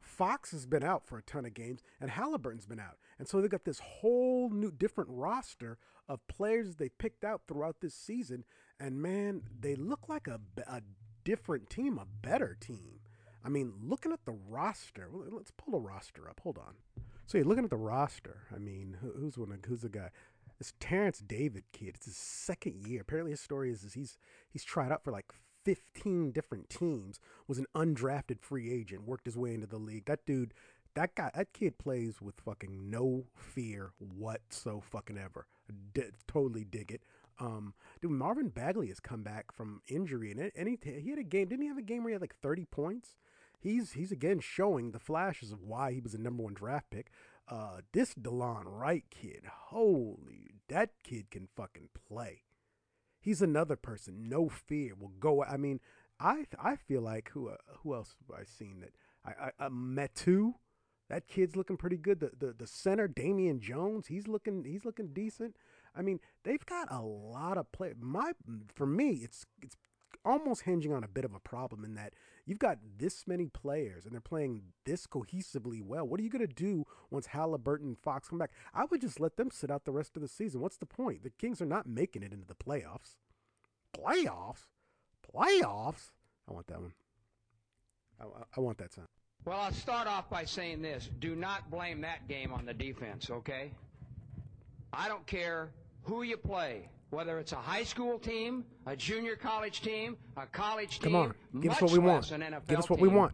Fox 0.00 0.50
has 0.52 0.66
been 0.66 0.82
out 0.82 1.06
for 1.06 1.16
a 1.16 1.22
ton 1.22 1.46
of 1.46 1.54
games 1.54 1.82
and 2.00 2.10
Halliburton's 2.10 2.66
been 2.66 2.80
out. 2.80 2.98
And 3.18 3.26
so 3.26 3.40
they've 3.40 3.50
got 3.50 3.64
this 3.64 3.78
whole 3.78 4.50
new 4.50 4.70
different 4.70 5.10
roster 5.10 5.78
of 6.08 6.26
players 6.28 6.76
they 6.76 6.90
picked 6.90 7.24
out 7.24 7.42
throughout 7.48 7.76
this 7.80 7.94
season 7.94 8.44
and 8.78 9.00
man, 9.00 9.42
they 9.58 9.74
look 9.74 10.08
like 10.08 10.26
a, 10.26 10.40
a 10.66 10.82
different 11.24 11.70
team, 11.70 11.98
a 11.98 12.06
better 12.06 12.56
team. 12.60 13.00
I 13.44 13.48
mean, 13.48 13.72
looking 13.82 14.12
at 14.12 14.24
the 14.24 14.36
roster, 14.48 15.08
let's 15.10 15.50
pull 15.50 15.72
the 15.72 15.86
roster 15.86 16.28
up. 16.28 16.40
Hold 16.42 16.58
on. 16.58 16.74
So 17.26 17.38
you're 17.38 17.46
looking 17.46 17.64
at 17.64 17.70
the 17.70 17.76
roster. 17.76 18.42
I 18.54 18.58
mean, 18.58 18.98
who's 19.00 19.38
one? 19.38 19.58
Who's 19.66 19.80
the 19.80 19.88
guy? 19.88 20.10
This 20.64 20.72
Terence 20.80 21.18
Davis 21.18 21.64
kid. 21.74 21.96
It's 21.96 22.06
his 22.06 22.16
second 22.16 22.86
year. 22.86 23.02
Apparently, 23.02 23.32
his 23.32 23.40
story 23.42 23.70
is, 23.70 23.84
is 23.84 23.92
he's 23.92 24.16
he's 24.48 24.64
tried 24.64 24.90
out 24.90 25.04
for 25.04 25.10
like 25.10 25.30
15 25.62 26.32
different 26.32 26.70
teams. 26.70 27.20
Was 27.46 27.58
an 27.58 27.66
undrafted 27.76 28.40
free 28.40 28.72
agent. 28.72 29.06
Worked 29.06 29.26
his 29.26 29.36
way 29.36 29.52
into 29.52 29.66
the 29.66 29.76
league. 29.76 30.06
That 30.06 30.24
dude, 30.24 30.54
that 30.94 31.14
guy, 31.16 31.30
that 31.34 31.52
kid 31.52 31.76
plays 31.76 32.22
with 32.22 32.40
fucking 32.40 32.88
no 32.88 33.26
fear 33.36 33.92
whatso 33.98 34.80
fucking 34.80 35.18
ever. 35.18 35.46
D- 35.92 36.04
totally 36.26 36.64
dig 36.64 36.90
it. 36.90 37.02
Um, 37.38 37.74
dude, 38.00 38.12
Marvin 38.12 38.48
Bagley 38.48 38.88
has 38.88 39.00
come 39.00 39.22
back 39.22 39.52
from 39.52 39.82
injury, 39.86 40.30
and, 40.30 40.50
and 40.56 40.66
he, 40.66 40.78
he 40.82 41.10
had 41.10 41.18
a 41.18 41.24
game. 41.24 41.48
Didn't 41.48 41.60
he 41.60 41.68
have 41.68 41.76
a 41.76 41.82
game 41.82 42.04
where 42.04 42.12
he 42.12 42.14
had 42.14 42.22
like 42.22 42.36
30 42.36 42.64
points? 42.64 43.16
he's 43.64 43.92
he's 43.92 44.12
again 44.12 44.38
showing 44.38 44.92
the 44.92 44.98
flashes 45.00 45.50
of 45.50 45.62
why 45.62 45.92
he 45.92 46.00
was 46.00 46.14
a 46.14 46.20
number 46.20 46.44
one 46.44 46.54
draft 46.54 46.90
pick. 46.90 47.10
Uh, 47.48 47.80
this 47.92 48.14
Delon 48.14 48.64
Wright 48.66 49.04
kid, 49.10 49.42
holy, 49.68 50.53
that 50.68 50.90
kid 51.02 51.30
can 51.30 51.48
fucking 51.56 51.88
play. 52.08 52.42
He's 53.20 53.42
another 53.42 53.76
person, 53.76 54.28
no 54.28 54.48
fear, 54.48 54.94
will 54.94 55.12
go. 55.18 55.42
I 55.42 55.56
mean, 55.56 55.80
I 56.20 56.44
I 56.62 56.76
feel 56.76 57.02
like 57.02 57.30
who 57.30 57.48
uh, 57.48 57.56
who 57.82 57.94
else 57.94 58.14
have 58.20 58.38
I 58.38 58.44
seen 58.44 58.80
that 58.80 58.92
I 59.24 59.50
I 59.58 59.66
uh, 59.66 59.70
Metu, 59.70 60.54
that 61.08 61.26
kid's 61.28 61.56
looking 61.56 61.76
pretty 61.76 61.96
good. 61.96 62.20
The 62.20 62.32
the 62.38 62.52
the 62.52 62.66
center 62.66 63.08
Damian 63.08 63.60
Jones, 63.60 64.08
he's 64.08 64.28
looking 64.28 64.64
he's 64.64 64.84
looking 64.84 65.08
decent. 65.08 65.56
I 65.96 66.02
mean, 66.02 66.20
they've 66.42 66.64
got 66.66 66.90
a 66.90 67.00
lot 67.00 67.56
of 67.56 67.70
play. 67.72 67.94
My 67.98 68.32
for 68.74 68.86
me, 68.86 69.20
it's 69.22 69.46
it's 69.62 69.76
almost 70.24 70.62
hinging 70.62 70.92
on 70.92 71.04
a 71.04 71.08
bit 71.08 71.24
of 71.24 71.34
a 71.34 71.40
problem 71.40 71.84
in 71.84 71.94
that 71.94 72.14
you've 72.46 72.58
got 72.58 72.78
this 72.98 73.26
many 73.26 73.48
players 73.48 74.04
and 74.04 74.12
they're 74.12 74.20
playing 74.20 74.62
this 74.84 75.06
cohesively 75.06 75.82
well. 75.82 76.06
What 76.06 76.20
are 76.20 76.22
you 76.22 76.30
going 76.30 76.46
to 76.46 76.52
do 76.52 76.84
once 77.10 77.26
Halliburton 77.26 77.88
and 77.88 77.98
Fox 77.98 78.28
come 78.28 78.38
back? 78.38 78.52
I 78.72 78.84
would 78.84 79.00
just 79.00 79.20
let 79.20 79.36
them 79.36 79.50
sit 79.50 79.70
out 79.70 79.84
the 79.84 79.92
rest 79.92 80.16
of 80.16 80.22
the 80.22 80.28
season. 80.28 80.60
What's 80.60 80.76
the 80.76 80.86
point? 80.86 81.22
The 81.22 81.30
Kings 81.30 81.60
are 81.60 81.66
not 81.66 81.86
making 81.86 82.22
it 82.22 82.32
into 82.32 82.46
the 82.46 82.54
playoffs. 82.54 83.16
Playoffs? 83.96 84.66
Playoffs? 85.34 86.10
I 86.48 86.52
want 86.52 86.66
that 86.66 86.80
one. 86.80 86.92
I, 88.20 88.24
I 88.56 88.60
want 88.60 88.78
that 88.78 88.92
sound. 88.92 89.08
Well, 89.44 89.60
I'll 89.60 89.72
start 89.72 90.06
off 90.06 90.30
by 90.30 90.44
saying 90.44 90.80
this. 90.80 91.10
Do 91.20 91.34
not 91.36 91.70
blame 91.70 92.00
that 92.00 92.28
game 92.28 92.52
on 92.52 92.64
the 92.64 92.72
defense, 92.72 93.28
okay? 93.30 93.70
I 94.92 95.08
don't 95.08 95.26
care 95.26 95.70
who 96.02 96.22
you 96.22 96.36
play, 96.36 96.88
whether 97.14 97.38
it's 97.38 97.52
a 97.52 97.56
high 97.56 97.84
school 97.84 98.18
team, 98.18 98.64
a 98.86 98.96
junior 98.96 99.36
college 99.36 99.80
team, 99.80 100.16
a 100.36 100.46
college 100.46 100.98
team. 101.00 101.12
Come 101.12 101.16
on. 101.16 101.34
Give 101.60 101.72
us 101.72 101.80
what 101.80 101.92
we 101.92 101.98
want. 101.98 102.22
less 102.22 102.30
An 102.32 102.40
NFL 102.42 102.66
Give 102.68 102.78
us 102.78 102.90
what 102.90 103.00
we 103.00 103.08
want. 103.08 103.32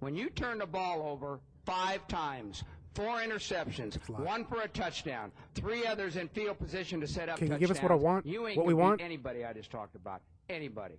When 0.00 0.14
you 0.14 0.30
turn 0.30 0.58
the 0.58 0.66
ball 0.66 1.02
over 1.02 1.40
five 1.64 2.06
times, 2.08 2.64
four 2.94 3.20
interceptions, 3.20 3.96
one 4.08 4.44
for 4.44 4.60
a 4.62 4.68
touchdown, 4.68 5.32
three 5.54 5.86
others 5.86 6.16
in 6.16 6.28
field 6.28 6.58
position 6.58 7.00
to 7.00 7.06
set 7.06 7.28
up 7.28 7.38
Can 7.38 7.50
you 7.50 7.58
give 7.58 7.70
us 7.70 7.80
what 7.82 7.90
I 7.90 7.94
want? 7.96 8.26
You 8.26 8.46
ain't 8.46 8.56
What 8.56 8.66
we 8.66 8.74
want? 8.74 9.00
anybody 9.00 9.44
I 9.44 9.52
just 9.52 9.70
talked 9.70 9.94
about. 9.94 10.20
Anybody. 10.48 10.96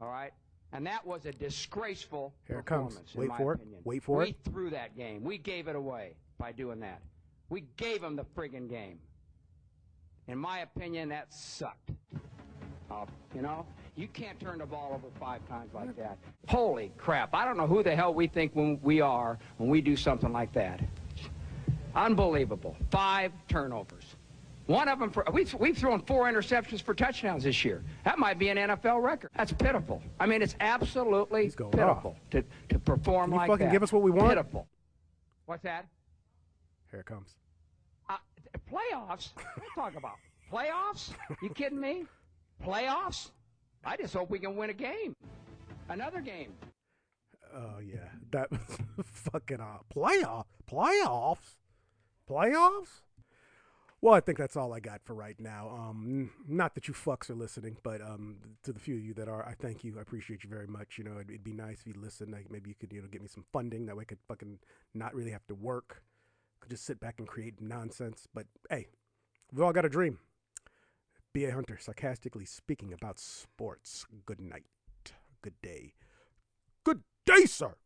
All 0.00 0.08
right? 0.08 0.32
And 0.72 0.86
that 0.86 1.04
was 1.06 1.24
a 1.24 1.32
disgraceful 1.32 2.34
Here 2.46 2.58
it 2.58 2.66
comes. 2.66 3.00
Wait 3.14 3.30
for 3.38 3.52
it. 3.52 3.56
opinion. 3.56 3.80
Wait 3.84 4.02
for 4.02 4.18
we 4.18 4.28
it. 4.30 4.36
threw 4.44 4.70
that 4.70 4.96
game. 4.96 5.24
We 5.24 5.38
gave 5.38 5.66
it 5.66 5.74
away 5.74 6.12
by 6.38 6.52
doing 6.52 6.80
that. 6.80 7.00
We 7.48 7.64
gave 7.78 8.02
them 8.02 8.14
the 8.16 8.24
friggin' 8.36 8.68
game. 8.68 8.98
In 10.28 10.38
my 10.38 10.60
opinion, 10.60 11.08
that 11.08 11.32
sucked. 11.32 11.90
Uh, 12.90 13.06
you 13.34 13.42
know, 13.42 13.66
you 13.96 14.08
can't 14.08 14.38
turn 14.38 14.58
the 14.58 14.66
ball 14.66 14.92
over 14.94 15.08
five 15.18 15.46
times 15.48 15.72
like 15.74 15.96
that. 15.96 16.18
Holy 16.46 16.92
crap! 16.96 17.34
I 17.34 17.44
don't 17.44 17.56
know 17.56 17.66
who 17.66 17.82
the 17.82 17.96
hell 17.96 18.14
we 18.14 18.26
think 18.26 18.54
when 18.54 18.78
we 18.82 19.00
are 19.00 19.38
when 19.56 19.68
we 19.70 19.80
do 19.80 19.96
something 19.96 20.32
like 20.32 20.52
that. 20.52 20.80
Unbelievable. 21.94 22.76
Five 22.90 23.32
turnovers. 23.48 24.16
One 24.66 24.88
of 24.88 24.98
them 24.98 25.10
for 25.10 25.24
we've, 25.32 25.52
we've 25.54 25.78
thrown 25.78 26.02
four 26.02 26.30
interceptions 26.30 26.82
for 26.82 26.92
touchdowns 26.92 27.44
this 27.44 27.64
year. 27.64 27.82
That 28.04 28.18
might 28.18 28.38
be 28.38 28.50
an 28.50 28.58
NFL 28.58 29.02
record. 29.02 29.30
That's 29.34 29.52
pitiful. 29.52 30.02
I 30.20 30.26
mean, 30.26 30.42
it's 30.42 30.54
absolutely 30.60 31.50
pitiful 31.50 32.16
to, 32.32 32.44
to 32.68 32.78
perform 32.78 33.30
Can 33.30 33.32
you 33.32 33.38
like 33.38 33.48
fucking 33.48 33.66
that. 33.66 33.72
give 33.72 33.82
us 33.82 33.92
what 33.92 34.02
we 34.02 34.10
want? 34.10 34.28
Pitiful. 34.28 34.68
What's 35.46 35.62
that? 35.62 35.86
Here 36.90 37.00
it 37.00 37.06
comes. 37.06 37.34
Playoffs? 38.70 39.30
What 39.34 39.92
talk 39.92 39.96
about? 39.96 40.16
Playoffs? 40.52 41.10
You 41.42 41.50
kidding 41.50 41.80
me? 41.80 42.04
Playoffs? 42.64 43.30
I 43.84 43.96
just 43.96 44.14
hope 44.14 44.30
we 44.30 44.38
can 44.38 44.56
win 44.56 44.70
a 44.70 44.74
game. 44.74 45.14
Another 45.88 46.20
game. 46.20 46.52
Oh 47.54 47.78
yeah, 47.82 48.08
that 48.30 48.50
was 48.50 48.60
fucking 49.04 49.60
uh, 49.60 49.78
playoff 49.94 50.44
playoffs, 50.70 51.56
playoffs. 52.28 53.02
Well, 54.00 54.14
I 54.14 54.20
think 54.20 54.38
that's 54.38 54.56
all 54.56 54.72
I 54.72 54.78
got 54.78 55.02
for 55.02 55.14
right 55.14 55.38
now. 55.40 55.70
Um, 55.70 56.30
not 56.46 56.76
that 56.76 56.86
you 56.86 56.94
fucks 56.94 57.30
are 57.30 57.34
listening, 57.34 57.78
but 57.82 58.00
um, 58.00 58.36
to 58.62 58.72
the 58.72 58.78
few 58.78 58.94
of 58.94 59.00
you 59.00 59.12
that 59.14 59.26
are, 59.26 59.44
I 59.44 59.54
thank 59.60 59.82
you. 59.82 59.98
I 59.98 60.02
appreciate 60.02 60.44
you 60.44 60.50
very 60.50 60.68
much. 60.68 60.98
You 60.98 61.04
know, 61.04 61.16
it'd, 61.16 61.30
it'd 61.30 61.42
be 61.42 61.52
nice 61.52 61.80
if 61.80 61.88
you 61.88 62.00
listen. 62.00 62.30
Like 62.30 62.48
maybe 62.48 62.70
you 62.70 62.76
could, 62.78 62.92
you 62.92 63.02
know, 63.02 63.08
get 63.08 63.22
me 63.22 63.28
some 63.28 63.44
funding 63.52 63.86
that 63.86 63.96
way 63.96 64.02
I 64.02 64.04
could 64.04 64.20
fucking 64.28 64.60
not 64.94 65.16
really 65.16 65.32
have 65.32 65.44
to 65.48 65.54
work. 65.56 66.04
Could 66.68 66.74
just 66.74 66.84
sit 66.84 67.00
back 67.00 67.14
and 67.18 67.26
create 67.26 67.62
nonsense. 67.62 68.28
But 68.34 68.46
hey, 68.68 68.88
we've 69.50 69.62
all 69.64 69.72
got 69.72 69.86
a 69.86 69.88
dream. 69.88 70.18
Be 71.32 71.46
a 71.46 71.50
hunter, 71.50 71.78
sarcastically 71.80 72.44
speaking 72.44 72.92
about 72.92 73.18
sports. 73.18 74.04
Good 74.26 74.38
night. 74.38 74.66
Good 75.40 75.54
day. 75.62 75.94
Good 76.84 77.04
day, 77.24 77.46
sir. 77.46 77.76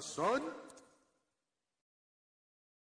Headhunter, 0.00 0.02
son. 0.02 0.69